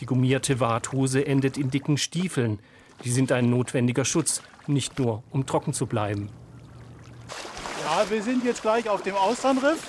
Die 0.00 0.06
gummierte 0.06 0.60
Warthose 0.60 1.26
endet 1.26 1.56
in 1.56 1.70
dicken 1.70 1.96
Stiefeln. 1.96 2.58
Die 3.04 3.10
sind 3.10 3.32
ein 3.32 3.50
notwendiger 3.50 4.04
Schutz, 4.04 4.42
nicht 4.66 4.98
nur 4.98 5.22
um 5.30 5.46
trocken 5.46 5.74
zu 5.74 5.86
bleiben. 5.86 6.30
Ja, 7.84 8.08
wir 8.08 8.22
sind 8.22 8.44
jetzt 8.44 8.62
gleich 8.62 8.88
auf 8.88 9.02
dem 9.02 9.14
Austernriff. 9.14 9.82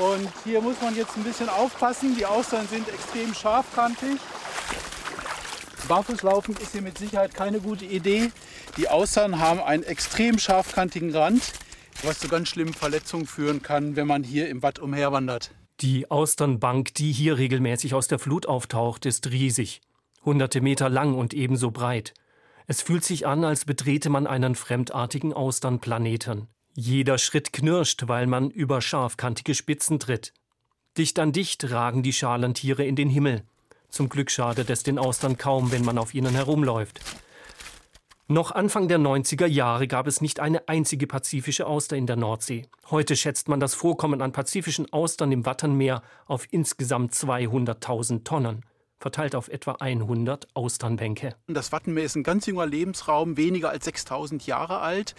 Und 0.00 0.28
hier 0.44 0.60
muss 0.60 0.80
man 0.80 0.96
jetzt 0.96 1.16
ein 1.16 1.24
bisschen 1.24 1.48
aufpassen. 1.48 2.16
Die 2.16 2.26
Austern 2.26 2.66
sind 2.68 2.88
extrem 2.88 3.34
scharfkantig. 3.34 4.18
Barfußlaufen 5.88 6.56
ist 6.56 6.72
hier 6.72 6.82
mit 6.82 6.98
Sicherheit 6.98 7.34
keine 7.34 7.60
gute 7.60 7.84
Idee. 7.84 8.30
Die 8.76 8.88
Austern 8.88 9.40
haben 9.40 9.60
einen 9.60 9.82
extrem 9.82 10.38
scharfkantigen 10.38 11.14
Rand, 11.14 11.52
was 12.02 12.20
zu 12.20 12.28
ganz 12.28 12.48
schlimmen 12.48 12.74
Verletzungen 12.74 13.26
führen 13.26 13.62
kann, 13.62 13.96
wenn 13.96 14.06
man 14.06 14.22
hier 14.22 14.48
im 14.48 14.62
Watt 14.62 14.78
umherwandert. 14.78 15.50
Die 15.80 16.10
Austernbank, 16.10 16.94
die 16.94 17.10
hier 17.10 17.38
regelmäßig 17.38 17.94
aus 17.94 18.06
der 18.06 18.18
Flut 18.18 18.46
auftaucht, 18.46 19.06
ist 19.06 19.30
riesig. 19.30 19.80
Hunderte 20.24 20.60
Meter 20.60 20.88
lang 20.88 21.14
und 21.14 21.32
ebenso 21.32 21.70
breit. 21.70 22.12
Es 22.66 22.82
fühlt 22.82 23.04
sich 23.04 23.26
an, 23.26 23.44
als 23.44 23.64
betrete 23.64 24.10
man 24.10 24.26
einen 24.26 24.54
fremdartigen 24.54 25.32
Austernplaneten. 25.32 26.46
Jeder 26.74 27.18
Schritt 27.18 27.52
knirscht, 27.52 28.06
weil 28.06 28.26
man 28.26 28.50
über 28.50 28.80
scharfkantige 28.80 29.54
Spitzen 29.54 29.98
tritt. 29.98 30.32
Dicht 30.98 31.18
an 31.18 31.32
dicht 31.32 31.70
ragen 31.70 32.02
die 32.02 32.12
Schalentiere 32.12 32.84
in 32.84 32.96
den 32.96 33.08
Himmel. 33.08 33.44
Zum 33.88 34.08
Glück 34.08 34.30
schadet 34.30 34.70
es 34.70 34.82
den 34.82 34.98
Austern 34.98 35.38
kaum, 35.38 35.72
wenn 35.72 35.84
man 35.84 35.98
auf 35.98 36.14
ihnen 36.14 36.34
herumläuft. 36.34 37.00
Noch 38.28 38.52
Anfang 38.52 38.86
der 38.86 38.98
90er 38.98 39.46
Jahre 39.46 39.88
gab 39.88 40.06
es 40.06 40.20
nicht 40.20 40.38
eine 40.38 40.68
einzige 40.68 41.08
pazifische 41.08 41.66
Auster 41.66 41.96
in 41.96 42.06
der 42.06 42.14
Nordsee. 42.14 42.66
Heute 42.90 43.16
schätzt 43.16 43.48
man 43.48 43.58
das 43.58 43.74
Vorkommen 43.74 44.22
an 44.22 44.30
pazifischen 44.30 44.92
Austern 44.92 45.32
im 45.32 45.46
Watternmeer 45.46 46.02
auf 46.26 46.46
insgesamt 46.52 47.14
200.000 47.14 48.22
Tonnen 48.22 48.64
verteilt 49.00 49.34
auf 49.34 49.48
etwa 49.48 49.72
100 49.80 50.48
Austernbänke. 50.54 51.34
Das 51.48 51.72
Wattenmeer 51.72 52.04
ist 52.04 52.16
ein 52.16 52.22
ganz 52.22 52.46
junger 52.46 52.66
Lebensraum, 52.66 53.36
weniger 53.36 53.70
als 53.70 53.86
6000 53.86 54.46
Jahre 54.46 54.80
alt. 54.80 55.14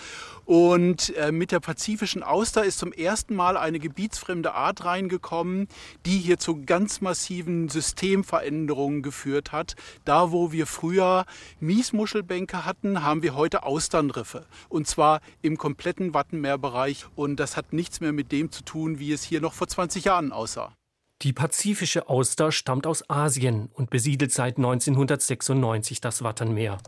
Und 0.46 1.16
äh, 1.18 1.32
mit 1.32 1.52
der 1.52 1.60
pazifischen 1.60 2.22
Auster 2.24 2.64
ist 2.64 2.78
zum 2.78 2.94
ersten 2.94 3.36
Mal 3.36 3.58
eine 3.58 3.80
gebietsfremde 3.80 4.54
Art 4.54 4.86
reingekommen, 4.86 5.68
die 6.06 6.20
hier 6.20 6.38
zu 6.38 6.62
ganz 6.64 7.02
massiven 7.02 7.70
Systemveränderungen 7.70 9.02
geführt 9.02 9.52
hat. 9.52 9.76
Da, 10.06 10.32
wo 10.32 10.52
wir 10.52 10.68
früher 10.68 11.26
Miesmuschelbänke 11.60 12.66
hatten, 12.66 13.04
haben 13.04 13.24
wir 13.24 13.36
heute 13.36 13.64
Austernriffe. 13.64 14.46
Und 14.70 14.88
zwar 14.88 15.22
im 15.42 15.58
kompletten 15.58 16.14
Wattenmeerbereich. 16.14 17.06
Und 17.16 17.40
das 17.40 17.58
hat 17.58 17.74
nichts 17.74 18.00
mehr 18.00 18.14
mit 18.14 18.32
dem 18.32 18.52
zu 18.52 18.64
tun, 18.64 19.00
wie 19.00 19.12
es 19.12 19.24
hier 19.24 19.42
noch 19.42 19.54
vor 19.54 19.68
20 19.68 20.06
Jahren 20.06 20.32
aussah. 20.32 20.76
Die 21.22 21.34
pazifische 21.34 22.10
Auster 22.10 22.52
stammt 22.52 22.88
aus 22.88 23.08
Asien 23.08 23.70
und 23.74 23.92
besiedelt 23.92 24.32
seit 24.32 24.58
1996 24.58 26.02
das 26.02 26.24
Watternmeer. 26.24 26.80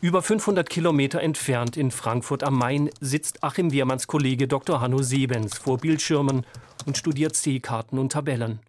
Über 0.00 0.22
500 0.22 0.70
Kilometer 0.70 1.20
entfernt 1.20 1.76
in 1.76 1.90
Frankfurt 1.90 2.42
am 2.42 2.56
Main 2.56 2.88
sitzt 3.00 3.44
Achim 3.44 3.72
Wehrmanns 3.72 4.06
Kollege 4.06 4.48
Dr. 4.48 4.80
Hanno 4.80 5.02
Sebens 5.02 5.58
vor 5.58 5.76
Bildschirmen 5.76 6.46
und 6.86 6.96
studiert 6.96 7.36
Seekarten 7.36 7.98
und 7.98 8.12
Tabellen. 8.12 8.60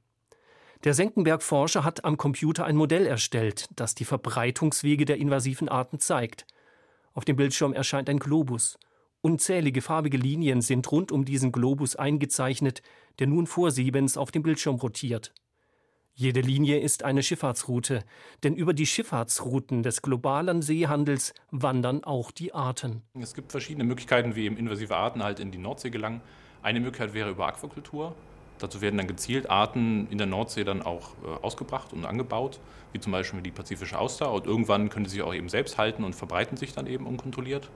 Der 0.83 0.93
Senckenberg-Forscher 0.93 1.85
hat 1.85 2.03
am 2.03 2.17
Computer 2.17 2.65
ein 2.65 2.75
Modell 2.75 3.05
erstellt, 3.05 3.69
das 3.77 3.95
die 3.95 4.03
Verbreitungswege 4.03 5.05
der 5.05 5.17
invasiven 5.17 5.69
Arten 5.69 5.99
zeigt. 5.99 6.45
Auf 7.13 7.23
dem 7.23 7.37
Bildschirm 7.37 7.71
erscheint 7.71 8.09
ein 8.09 8.19
Globus. 8.19 8.77
Unzählige 9.21 9.81
farbige 9.81 10.17
Linien 10.17 10.61
sind 10.61 10.91
rund 10.91 11.13
um 11.13 11.23
diesen 11.23 11.53
Globus 11.53 11.95
eingezeichnet, 11.95 12.81
der 13.19 13.27
nun 13.27 13.47
vor 13.47 13.71
Siebens 13.71 14.17
auf 14.17 14.31
dem 14.31 14.43
Bildschirm 14.43 14.75
rotiert. 14.75 15.33
Jede 16.13 16.41
Linie 16.41 16.79
ist 16.79 17.03
eine 17.03 17.23
Schifffahrtsroute, 17.23 18.03
denn 18.43 18.55
über 18.55 18.73
die 18.73 18.85
Schifffahrtsrouten 18.85 19.81
des 19.81 20.01
globalen 20.01 20.61
Seehandels 20.61 21.33
wandern 21.51 22.03
auch 22.03 22.31
die 22.31 22.53
Arten. 22.53 23.01
Es 23.19 23.33
gibt 23.33 23.51
verschiedene 23.51 23.85
Möglichkeiten, 23.85 24.35
wie 24.35 24.45
eben 24.45 24.57
invasive 24.57 24.95
Arten 24.95 25.23
halt 25.23 25.39
in 25.39 25.51
die 25.51 25.57
Nordsee 25.57 25.89
gelangen. 25.89 26.21
Eine 26.61 26.79
Möglichkeit 26.79 27.13
wäre 27.13 27.31
über 27.31 27.47
Aquakultur. 27.47 28.13
Dazu 28.59 28.81
werden 28.81 28.97
dann 28.97 29.07
gezielt 29.07 29.49
Arten 29.49 30.07
in 30.11 30.17
der 30.19 30.27
Nordsee 30.27 30.63
dann 30.63 30.83
auch 30.83 31.15
äh, 31.23 31.43
ausgebracht 31.43 31.93
und 31.93 32.05
angebaut, 32.05 32.59
wie 32.91 32.99
zum 32.99 33.11
Beispiel 33.11 33.41
die 33.41 33.49
pazifische 33.49 33.97
Auster. 33.97 34.31
Und 34.31 34.45
irgendwann 34.45 34.89
können 34.89 35.05
sie 35.05 35.13
sich 35.13 35.21
auch 35.23 35.33
eben 35.33 35.49
selbst 35.49 35.77
halten 35.79 36.03
und 36.03 36.13
verbreiten 36.13 36.57
sich 36.57 36.73
dann 36.73 36.85
eben 36.85 37.07
unkontrolliert. 37.07 37.71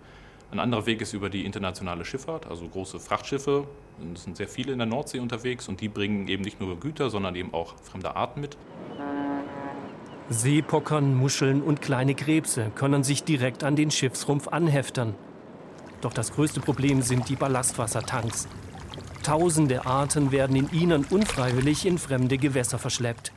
Ein 0.52 0.60
anderer 0.60 0.86
Weg 0.86 1.02
ist 1.02 1.14
über 1.14 1.30
die 1.30 1.46
internationale 1.46 2.06
Schifffahrt, 2.06 2.48
also 2.48 2.68
große 2.68 3.00
Frachtschiffe. 3.00 3.68
Es 4.14 4.24
sind 4.24 4.38
sehr 4.38 4.48
viele 4.48 4.72
in 4.72 4.78
der 4.78 4.88
Nordsee 4.88 5.20
unterwegs 5.20 5.68
und 5.68 5.82
die 5.82 5.90
bringen 5.90 6.28
eben 6.28 6.44
nicht 6.44 6.60
nur 6.60 6.80
Güter, 6.80 7.10
sondern 7.10 7.36
eben 7.36 7.54
auch 7.54 7.76
fremde 7.84 8.16
Arten 8.16 8.42
mit. 8.42 8.58
Seepockern, 10.30 11.16
Muscheln 11.16 11.62
und 11.62 11.82
kleine 11.82 12.16
Krebse 12.16 12.72
können 12.74 13.04
sich 13.04 13.24
direkt 13.24 13.64
an 13.64 13.76
den 13.76 13.92
Schiffsrumpf 13.92 14.48
anheften. 14.48 15.14
Doch 16.02 16.14
das 16.14 16.32
größte 16.34 16.62
Problem 16.62 17.02
sind 17.02 17.30
die 17.30 17.36
Ballastwassertanks. 17.36 18.48
Tausende 19.24 19.86
Arten 19.86 20.32
werden 20.32 20.56
in 20.56 20.72
ihnen 20.72 21.06
unfreiwillig 21.06 21.86
in 21.86 21.98
fremde 21.98 22.38
Gewässer 22.38 22.78
verschleppt. 22.78 23.34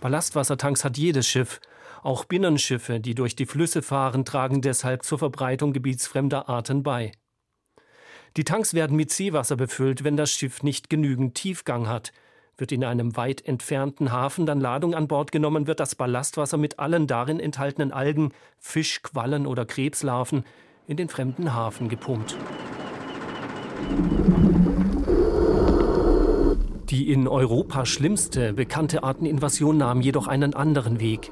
Ballastwassertanks 0.00 0.84
hat 0.84 0.96
jedes 0.96 1.26
Schiff 1.26 1.60
auch 2.02 2.24
Binnenschiffe, 2.24 3.00
die 3.00 3.14
durch 3.14 3.36
die 3.36 3.46
Flüsse 3.46 3.82
fahren, 3.82 4.24
tragen 4.24 4.62
deshalb 4.62 5.04
zur 5.04 5.18
Verbreitung 5.18 5.72
gebietsfremder 5.72 6.48
Arten 6.48 6.82
bei. 6.82 7.12
Die 8.36 8.44
Tanks 8.44 8.74
werden 8.74 8.96
mit 8.96 9.10
Seewasser 9.10 9.56
befüllt, 9.56 10.04
wenn 10.04 10.16
das 10.16 10.30
Schiff 10.30 10.62
nicht 10.62 10.88
genügend 10.88 11.34
Tiefgang 11.34 11.88
hat. 11.88 12.12
Wird 12.56 12.72
in 12.72 12.84
einem 12.84 13.16
weit 13.16 13.44
entfernten 13.46 14.12
Hafen 14.12 14.46
dann 14.46 14.60
Ladung 14.60 14.94
an 14.94 15.08
Bord 15.08 15.32
genommen, 15.32 15.66
wird 15.66 15.80
das 15.80 15.94
Ballastwasser 15.94 16.58
mit 16.58 16.78
allen 16.78 17.06
darin 17.06 17.40
enthaltenen 17.40 17.90
Algen, 17.90 18.32
Fisch, 18.58 19.02
Quallen 19.02 19.46
oder 19.46 19.64
Krebslarven 19.64 20.44
in 20.86 20.96
den 20.96 21.08
fremden 21.08 21.54
Hafen 21.54 21.88
gepumpt. 21.88 22.36
Die 26.90 27.12
in 27.12 27.28
Europa 27.28 27.86
schlimmste 27.86 28.52
bekannte 28.52 29.04
Arteninvasion 29.04 29.76
nahm 29.76 30.00
jedoch 30.00 30.26
einen 30.26 30.54
anderen 30.54 31.00
Weg. 31.00 31.30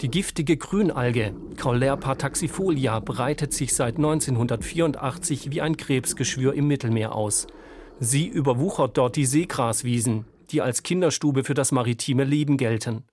Die 0.00 0.10
giftige 0.10 0.56
Grünalge 0.56 1.34
Caulerpa 1.56 2.16
taxifolia 2.16 2.98
breitet 2.98 3.52
sich 3.52 3.74
seit 3.74 3.96
1984 3.96 5.52
wie 5.52 5.60
ein 5.60 5.76
Krebsgeschwür 5.76 6.52
im 6.54 6.66
Mittelmeer 6.66 7.14
aus. 7.14 7.46
Sie 8.00 8.26
überwuchert 8.26 8.98
dort 8.98 9.14
die 9.14 9.24
Seegraswiesen, 9.24 10.24
die 10.50 10.62
als 10.62 10.82
Kinderstube 10.82 11.44
für 11.44 11.54
das 11.54 11.70
maritime 11.70 12.24
Leben 12.24 12.56
gelten. 12.56 13.04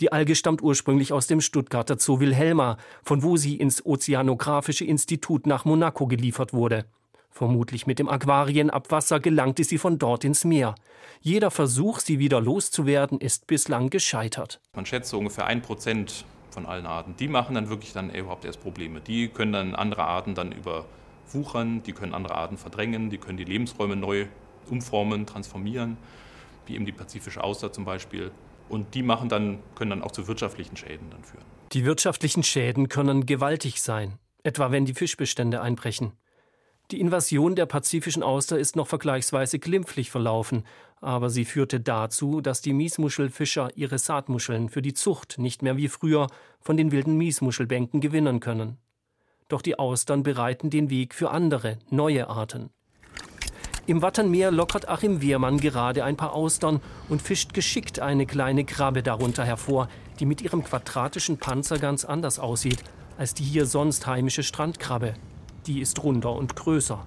Die 0.00 0.10
Alge 0.10 0.34
stammt 0.34 0.62
ursprünglich 0.62 1.12
aus 1.12 1.26
dem 1.26 1.40
Stuttgarter 1.40 1.98
Zoo 1.98 2.20
Wilhelma, 2.20 2.78
von 3.02 3.22
wo 3.22 3.36
sie 3.36 3.56
ins 3.56 3.84
Ozeanographische 3.84 4.84
Institut 4.84 5.46
nach 5.46 5.64
Monaco 5.66 6.06
geliefert 6.06 6.52
wurde. 6.52 6.86
Vermutlich 7.38 7.86
mit 7.86 8.00
dem 8.00 8.08
Aquarienabwasser 8.08 9.20
gelangte 9.20 9.62
sie 9.62 9.78
von 9.78 9.96
dort 9.96 10.24
ins 10.24 10.44
Meer. 10.44 10.74
Jeder 11.20 11.52
Versuch, 11.52 12.00
sie 12.00 12.18
wieder 12.18 12.40
loszuwerden, 12.40 13.20
ist 13.20 13.46
bislang 13.46 13.90
gescheitert. 13.90 14.60
Man 14.74 14.84
schätzt 14.84 15.10
so 15.10 15.18
ungefähr 15.20 15.46
ein 15.46 15.62
Prozent 15.62 16.24
von 16.50 16.66
allen 16.66 16.84
Arten. 16.84 17.14
Die 17.16 17.28
machen 17.28 17.54
dann 17.54 17.68
wirklich 17.68 17.92
dann 17.92 18.10
überhaupt 18.10 18.44
erst 18.44 18.60
Probleme. 18.60 19.00
Die 19.00 19.28
können 19.28 19.52
dann 19.52 19.76
andere 19.76 20.02
Arten 20.02 20.34
dann 20.34 20.50
überwuchern, 20.50 21.80
die 21.84 21.92
können 21.92 22.12
andere 22.12 22.34
Arten 22.34 22.58
verdrängen, 22.58 23.08
die 23.08 23.18
können 23.18 23.38
die 23.38 23.44
Lebensräume 23.44 23.94
neu 23.94 24.26
umformen, 24.68 25.24
transformieren, 25.24 25.96
wie 26.66 26.74
eben 26.74 26.86
die 26.86 26.92
pazifische 26.92 27.44
Auster 27.44 27.72
zum 27.72 27.84
Beispiel. 27.84 28.32
Und 28.68 28.96
die 28.96 29.04
machen 29.04 29.28
dann, 29.28 29.60
können 29.76 29.90
dann 29.90 30.02
auch 30.02 30.10
zu 30.10 30.26
wirtschaftlichen 30.26 30.76
Schäden 30.76 31.08
dann 31.10 31.22
führen. 31.22 31.44
Die 31.70 31.84
wirtschaftlichen 31.84 32.42
Schäden 32.42 32.88
können 32.88 33.26
gewaltig 33.26 33.80
sein, 33.80 34.18
etwa 34.42 34.72
wenn 34.72 34.86
die 34.86 34.94
Fischbestände 34.94 35.60
einbrechen. 35.60 36.14
Die 36.90 37.00
Invasion 37.00 37.54
der 37.54 37.66
pazifischen 37.66 38.22
Auster 38.22 38.58
ist 38.58 38.74
noch 38.74 38.86
vergleichsweise 38.86 39.58
glimpflich 39.58 40.10
verlaufen, 40.10 40.64
aber 41.02 41.28
sie 41.28 41.44
führte 41.44 41.80
dazu, 41.80 42.40
dass 42.40 42.62
die 42.62 42.72
Miesmuschelfischer 42.72 43.76
ihre 43.76 43.98
Saatmuscheln 43.98 44.70
für 44.70 44.80
die 44.80 44.94
Zucht 44.94 45.36
nicht 45.38 45.60
mehr 45.60 45.76
wie 45.76 45.88
früher 45.88 46.28
von 46.60 46.78
den 46.78 46.90
wilden 46.90 47.18
Miesmuschelbänken 47.18 48.00
gewinnen 48.00 48.40
können. 48.40 48.78
Doch 49.48 49.60
die 49.60 49.78
Austern 49.78 50.22
bereiten 50.22 50.70
den 50.70 50.88
Weg 50.88 51.14
für 51.14 51.30
andere, 51.30 51.78
neue 51.90 52.28
Arten. 52.28 52.70
Im 53.86 54.00
Watternmeer 54.00 54.50
lockert 54.50 54.88
Achim 54.88 55.20
Wehrmann 55.20 55.58
gerade 55.58 56.04
ein 56.04 56.16
paar 56.16 56.32
Austern 56.32 56.80
und 57.10 57.20
fischt 57.20 57.52
geschickt 57.52 58.00
eine 58.00 58.24
kleine 58.24 58.64
Krabbe 58.64 59.02
darunter 59.02 59.44
hervor, 59.44 59.88
die 60.20 60.26
mit 60.26 60.40
ihrem 60.40 60.64
quadratischen 60.64 61.36
Panzer 61.36 61.78
ganz 61.78 62.06
anders 62.06 62.38
aussieht 62.38 62.82
als 63.18 63.34
die 63.34 63.42
hier 63.42 63.66
sonst 63.66 64.06
heimische 64.06 64.44
Strandkrabbe. 64.44 65.14
Die 65.68 65.80
ist 65.80 66.02
runder 66.02 66.32
und 66.32 66.56
größer. 66.56 67.06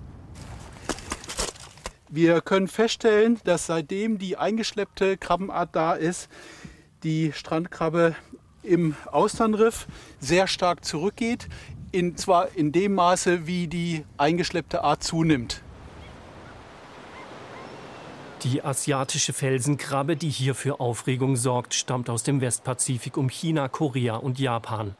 Wir 2.09 2.41
können 2.41 2.67
feststellen, 2.67 3.39
dass 3.43 3.65
seitdem 3.65 4.19
die 4.19 4.37
eingeschleppte 4.37 5.17
Krabbenart 5.17 5.75
da 5.75 5.93
ist, 5.93 6.29
die 7.01 7.33
Strandkrabbe 7.33 8.15
im 8.61 8.95
Austernriff 9.11 9.87
sehr 10.19 10.45
stark 10.45 10.85
zurückgeht, 10.85 11.47
in, 11.91 12.15
zwar 12.17 12.55
in 12.55 12.71
dem 12.71 12.93
Maße, 12.93 13.47
wie 13.47 13.67
die 13.67 14.05
eingeschleppte 14.17 14.83
Art 14.83 15.03
zunimmt. 15.03 15.63
Die 18.43 18.63
asiatische 18.63 19.33
Felsenkrabbe, 19.33 20.15
die 20.15 20.29
hier 20.29 20.53
für 20.53 20.79
Aufregung 20.79 21.35
sorgt, 21.35 21.73
stammt 21.73 22.11
aus 22.11 22.21
dem 22.21 22.41
Westpazifik 22.41 23.17
um 23.17 23.29
China, 23.29 23.67
Korea 23.69 24.17
und 24.17 24.39
Japan. 24.39 24.95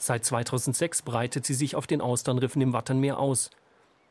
Seit 0.00 0.24
2006 0.24 1.02
breitet 1.02 1.44
sie 1.44 1.52
sich 1.52 1.76
auf 1.76 1.86
den 1.86 2.00
Austernriffen 2.00 2.62
im 2.62 2.72
Wattenmeer 2.72 3.18
aus. 3.18 3.50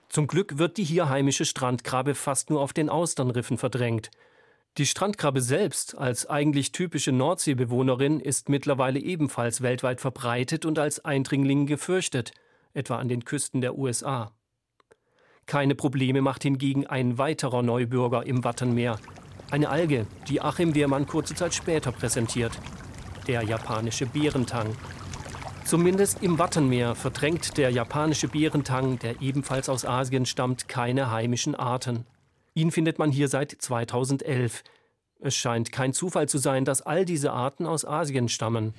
Zum 0.07 0.27
Glück 0.27 0.59
wird 0.59 0.77
die 0.77 0.83
hier 0.83 1.09
heimische 1.09 1.45
Strandkrabbe 1.45 2.13
fast 2.13 2.51
nur 2.51 2.61
auf 2.61 2.73
den 2.73 2.89
Austernriffen 2.89 3.57
verdrängt. 3.57 4.11
Die 4.77 4.85
Strandkrabbe 4.85 5.41
selbst, 5.41 5.97
als 5.97 6.27
eigentlich 6.27 6.71
typische 6.71 7.11
Nordseebewohnerin, 7.11 8.19
ist 8.19 8.49
mittlerweile 8.49 8.99
ebenfalls 8.99 9.61
weltweit 9.61 9.99
verbreitet 9.99 10.63
und 10.63 10.77
als 10.77 11.03
Eindringling 11.03 11.65
gefürchtet, 11.65 12.33
etwa 12.75 12.97
an 12.97 13.07
den 13.07 13.25
Küsten 13.25 13.61
der 13.61 13.75
USA. 13.75 14.31
Keine 15.47 15.73
Probleme 15.73 16.21
macht 16.21 16.43
hingegen 16.43 16.85
ein 16.85 17.17
weiterer 17.17 17.63
Neubürger 17.63 18.27
im 18.27 18.43
Wattenmeer. 18.43 18.99
Eine 19.49 19.69
Alge, 19.69 20.05
die 20.27 20.39
Achim 20.39 20.75
Wehrmann 20.75 21.07
kurze 21.07 21.33
Zeit 21.33 21.55
später 21.55 21.91
präsentiert. 21.91 22.51
Der 23.25 23.41
japanische 23.41 24.05
Bärentang. 24.05 24.75
Zumindest 25.69 26.23
im 26.23 26.39
Wattenmeer 26.39 26.95
verdrängt 26.95 27.55
der 27.55 27.69
japanische 27.69 28.27
Bärentang, 28.27 28.97
der 28.97 29.21
ebenfalls 29.21 29.69
aus 29.69 29.85
Asien 29.85 30.25
stammt, 30.25 30.67
keine 30.67 31.11
heimischen 31.11 31.53
Arten. 31.53 32.07
Ihn 32.55 32.71
findet 32.71 32.97
man 32.97 33.11
hier 33.11 33.27
seit 33.27 33.51
2011. 33.51 34.63
Es 35.19 35.35
scheint 35.35 35.71
kein 35.71 35.93
Zufall 35.93 36.27
zu 36.27 36.39
sein, 36.39 36.65
dass 36.65 36.81
all 36.81 37.05
diese 37.05 37.33
Arten 37.33 37.67
aus 37.67 37.85
Asien 37.85 38.29
stammen. 38.29 38.73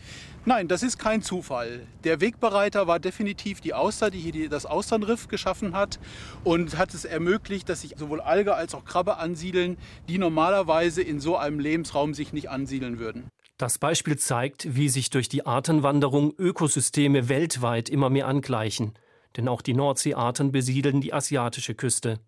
Nein, 0.44 0.66
das 0.66 0.82
ist 0.82 0.98
kein 0.98 1.22
Zufall. 1.22 1.86
Der 2.02 2.20
Wegbereiter 2.20 2.88
war 2.88 2.98
definitiv 2.98 3.60
die 3.60 3.72
Auster, 3.72 4.10
die 4.10 4.18
hier 4.18 4.48
das 4.48 4.66
Austernriff 4.66 5.28
geschaffen 5.28 5.76
hat 5.76 6.00
und 6.42 6.76
hat 6.76 6.92
es 6.92 7.04
ermöglicht, 7.04 7.68
dass 7.68 7.82
sich 7.82 7.94
sowohl 7.98 8.20
Alge 8.20 8.56
als 8.56 8.74
auch 8.74 8.84
Krabbe 8.84 9.18
ansiedeln, 9.18 9.76
die 10.08 10.18
normalerweise 10.18 11.02
in 11.02 11.20
so 11.20 11.36
einem 11.36 11.60
Lebensraum 11.60 12.14
sich 12.14 12.32
nicht 12.32 12.50
ansiedeln 12.50 12.98
würden. 12.98 13.30
Das 13.60 13.76
Beispiel 13.76 14.16
zeigt, 14.16 14.74
wie 14.74 14.88
sich 14.88 15.10
durch 15.10 15.28
die 15.28 15.44
Artenwanderung 15.44 16.32
Ökosysteme 16.38 17.28
weltweit 17.28 17.90
immer 17.90 18.08
mehr 18.08 18.26
angleichen. 18.26 18.94
Denn 19.36 19.48
auch 19.48 19.60
die 19.60 19.74
Nordseearten 19.74 20.50
besiedeln 20.50 21.02
die 21.02 21.12
asiatische 21.12 21.74
Küste. 21.74 22.20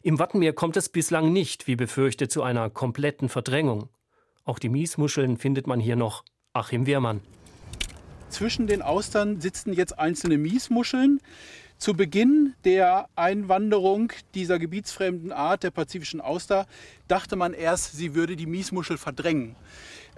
Im 0.00 0.20
Wattenmeer 0.20 0.52
kommt 0.52 0.76
es 0.76 0.88
bislang 0.88 1.32
nicht, 1.32 1.66
wie 1.66 1.74
befürchtet, 1.74 2.30
zu 2.30 2.44
einer 2.44 2.70
kompletten 2.70 3.28
Verdrängung. 3.28 3.88
Auch 4.44 4.60
die 4.60 4.68
Miesmuscheln 4.68 5.38
findet 5.38 5.66
man 5.66 5.80
hier 5.80 5.96
noch. 5.96 6.22
Achim 6.52 6.86
Wehrmann. 6.86 7.20
Zwischen 8.28 8.68
den 8.68 8.80
Austern 8.80 9.40
sitzen 9.40 9.72
jetzt 9.72 9.98
einzelne 9.98 10.38
Miesmuscheln. 10.38 11.18
Zu 11.78 11.94
Beginn 11.94 12.54
der 12.62 13.08
Einwanderung 13.16 14.12
dieser 14.34 14.60
gebietsfremden 14.60 15.32
Art 15.32 15.64
der 15.64 15.72
pazifischen 15.72 16.20
Auster 16.20 16.66
dachte 17.08 17.34
man 17.34 17.54
erst, 17.54 17.96
sie 17.96 18.14
würde 18.14 18.36
die 18.36 18.46
Miesmuschel 18.46 18.98
verdrängen. 18.98 19.56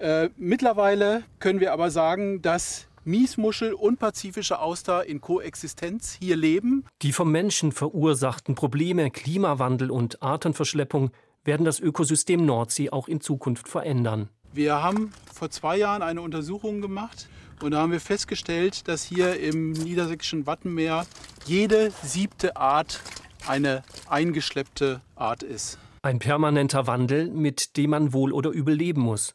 Äh, 0.03 0.31
mittlerweile 0.37 1.23
können 1.39 1.61
wir 1.61 1.73
aber 1.73 1.93
sagen, 1.93 2.43
dass 2.43 2.89
Miesmuschel 3.05 3.73
und 3.73 4.01
pazifische 4.01 4.59
Auster 4.59 5.07
in 5.07 5.21
Koexistenz 5.21 6.19
hier 6.21 6.35
leben. 6.35 6.85
Die 7.03 7.13
vom 7.13 7.31
Menschen 7.31 7.71
verursachten 7.71 8.57
Probleme, 8.57 9.13
Klimawandel 9.13 9.93
und 9.93 10.21
Artenverschleppung 10.21 11.13
werden 11.45 11.65
das 11.65 11.79
Ökosystem 11.79 12.45
Nordsee 12.45 12.91
auch 12.91 13.07
in 13.07 13.21
Zukunft 13.21 13.69
verändern. 13.69 14.29
Wir 14.53 14.83
haben 14.83 15.13
vor 15.33 15.51
zwei 15.51 15.77
Jahren 15.77 16.03
eine 16.03 16.21
Untersuchung 16.21 16.81
gemacht 16.81 17.29
und 17.63 17.71
da 17.71 17.79
haben 17.79 17.93
wir 17.93 18.01
festgestellt, 18.01 18.89
dass 18.89 19.05
hier 19.05 19.39
im 19.39 19.71
niedersächsischen 19.71 20.49
Wattenmeer 20.49 21.07
jede 21.47 21.93
siebte 22.03 22.57
Art 22.57 23.01
eine 23.47 23.85
eingeschleppte 24.09 25.01
Art 25.15 25.45
ist. 25.45 25.79
Ein 26.03 26.19
permanenter 26.19 26.89
Wandel, 26.89 27.31
mit 27.31 27.77
dem 27.77 27.91
man 27.91 28.13
wohl 28.13 28.33
oder 28.33 28.51
übel 28.51 28.75
leben 28.75 29.03
muss. 29.03 29.33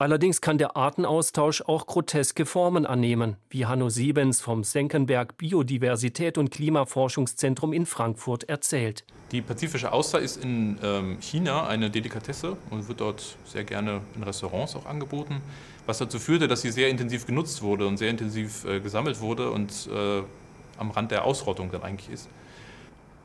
Allerdings 0.00 0.40
kann 0.40 0.56
der 0.56 0.78
Artenaustausch 0.78 1.60
auch 1.60 1.86
groteske 1.86 2.46
Formen 2.46 2.86
annehmen, 2.86 3.36
wie 3.50 3.66
Hanno 3.66 3.90
Siebens 3.90 4.40
vom 4.40 4.64
Senckenberg 4.64 5.36
Biodiversität 5.36 6.38
und 6.38 6.50
Klimaforschungszentrum 6.50 7.74
in 7.74 7.84
Frankfurt 7.84 8.44
erzählt. 8.44 9.04
Die 9.30 9.42
pazifische 9.42 9.92
Auster 9.92 10.18
ist 10.18 10.42
in 10.42 10.78
ähm, 10.82 11.18
China 11.20 11.66
eine 11.66 11.90
Delikatesse 11.90 12.56
und 12.70 12.88
wird 12.88 13.02
dort 13.02 13.36
sehr 13.44 13.64
gerne 13.64 14.00
in 14.16 14.22
Restaurants 14.22 14.74
auch 14.74 14.86
angeboten, 14.86 15.42
was 15.84 15.98
dazu 15.98 16.18
führte, 16.18 16.48
dass 16.48 16.62
sie 16.62 16.70
sehr 16.70 16.88
intensiv 16.88 17.26
genutzt 17.26 17.60
wurde 17.60 17.86
und 17.86 17.98
sehr 17.98 18.08
intensiv 18.08 18.64
äh, 18.64 18.80
gesammelt 18.80 19.20
wurde 19.20 19.50
und 19.50 19.86
äh, 19.94 20.22
am 20.78 20.92
Rand 20.92 21.10
der 21.10 21.26
Ausrottung 21.26 21.70
dann 21.70 21.82
eigentlich 21.82 22.08
ist. 22.08 22.30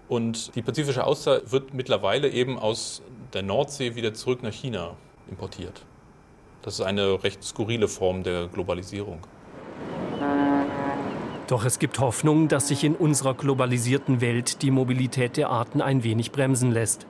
Und 0.09 0.53
die 0.57 0.61
pazifische 0.61 1.05
Auster 1.05 1.49
wird 1.49 1.73
mittlerweile 1.73 2.29
eben 2.29 2.59
aus 2.59 3.01
der 3.31 3.43
Nordsee 3.43 3.95
wieder 3.95 4.13
zurück 4.13 4.43
nach 4.43 4.51
China 4.51 4.97
importiert. 5.29 5.85
Das 6.65 6.79
ist 6.79 6.81
eine 6.81 7.23
recht 7.23 7.43
skurrile 7.43 7.87
Form 7.87 8.23
der 8.23 8.47
Globalisierung. 8.47 9.19
Doch 11.45 11.63
es 11.63 11.77
gibt 11.77 11.99
Hoffnung, 11.99 12.47
dass 12.47 12.69
sich 12.69 12.83
in 12.83 12.95
unserer 12.95 13.35
globalisierten 13.35 14.19
Welt 14.19 14.63
die 14.63 14.71
Mobilität 14.71 15.37
der 15.37 15.51
Arten 15.51 15.79
ein 15.79 16.03
wenig 16.03 16.31
bremsen 16.31 16.71
lässt. 16.71 17.05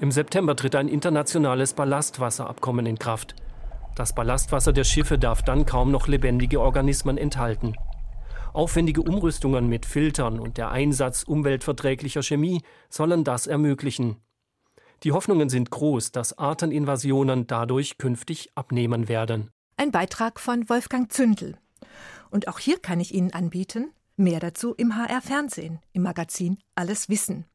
Im 0.00 0.10
September 0.12 0.54
tritt 0.54 0.74
ein 0.74 0.88
internationales 0.88 1.72
Ballastwasserabkommen 1.72 2.84
in 2.84 2.98
Kraft. 2.98 3.34
Das 3.96 4.14
Ballastwasser 4.14 4.74
der 4.74 4.84
Schiffe 4.84 5.18
darf 5.18 5.42
dann 5.42 5.64
kaum 5.64 5.90
noch 5.90 6.06
lebendige 6.06 6.60
Organismen 6.60 7.16
enthalten. 7.16 7.76
Aufwendige 8.52 9.00
Umrüstungen 9.00 9.66
mit 9.66 9.86
Filtern 9.86 10.38
und 10.38 10.58
der 10.58 10.70
Einsatz 10.70 11.22
umweltverträglicher 11.22 12.22
Chemie 12.22 12.60
sollen 12.90 13.24
das 13.24 13.46
ermöglichen. 13.46 14.18
Die 15.04 15.12
Hoffnungen 15.12 15.50
sind 15.50 15.70
groß, 15.70 16.12
dass 16.12 16.38
Arteninvasionen 16.38 17.46
dadurch 17.46 17.98
künftig 17.98 18.50
abnehmen 18.54 19.08
werden. 19.08 19.50
Ein 19.76 19.90
Beitrag 19.90 20.40
von 20.40 20.68
Wolfgang 20.68 21.12
Zündel. 21.12 21.58
Und 22.30 22.48
auch 22.48 22.58
hier 22.58 22.78
kann 22.78 23.00
ich 23.00 23.14
Ihnen 23.14 23.32
anbieten, 23.32 23.92
Mehr 24.16 24.38
dazu 24.38 24.74
im 24.74 24.96
HR 24.96 25.20
Fernsehen, 25.20 25.80
im 25.92 26.02
Magazin 26.02 26.58
Alles 26.76 27.08
Wissen. 27.08 27.46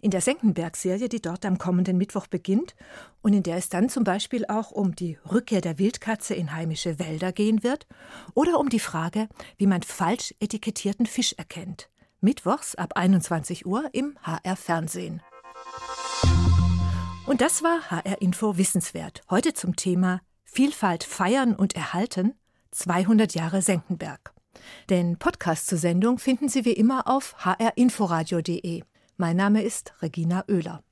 In 0.00 0.10
der 0.10 0.20
Senckenberg-Serie, 0.20 1.08
die 1.08 1.22
dort 1.22 1.46
am 1.46 1.56
kommenden 1.56 1.98
Mittwoch 1.98 2.26
beginnt 2.26 2.74
und 3.22 3.32
in 3.32 3.44
der 3.44 3.56
es 3.56 3.68
dann 3.68 3.88
zum 3.88 4.02
Beispiel 4.02 4.44
auch 4.46 4.72
um 4.72 4.96
die 4.96 5.18
Rückkehr 5.30 5.60
der 5.60 5.78
Wildkatze 5.78 6.34
in 6.34 6.52
heimische 6.52 6.98
Wälder 6.98 7.30
gehen 7.30 7.62
wird 7.62 7.86
oder 8.34 8.58
um 8.58 8.70
die 8.70 8.80
Frage, 8.80 9.28
wie 9.56 9.68
man 9.68 9.84
falsch 9.84 10.34
etikettierten 10.40 11.06
Fisch 11.06 11.32
erkennt. 11.34 11.90
Mittwochs 12.20 12.74
ab 12.74 12.94
21 12.96 13.64
Uhr 13.64 13.88
im 13.92 14.18
HR 14.24 14.56
Fernsehen. 14.56 15.22
Und 17.30 17.42
das 17.42 17.62
war 17.62 17.92
HR 17.92 18.20
Info 18.22 18.56
Wissenswert. 18.56 19.22
Heute 19.30 19.54
zum 19.54 19.76
Thema 19.76 20.20
Vielfalt 20.42 21.04
feiern 21.04 21.54
und 21.54 21.76
erhalten 21.76 22.34
200 22.72 23.36
Jahre 23.36 23.62
Senckenberg. 23.62 24.34
Den 24.90 25.16
Podcast 25.16 25.68
zur 25.68 25.78
Sendung 25.78 26.18
finden 26.18 26.48
Sie 26.48 26.64
wie 26.64 26.72
immer 26.72 27.06
auf 27.06 27.36
hrinforadio.de. 27.38 28.82
Mein 29.16 29.36
Name 29.36 29.62
ist 29.62 29.94
Regina 30.02 30.44
Oehler. 30.48 30.82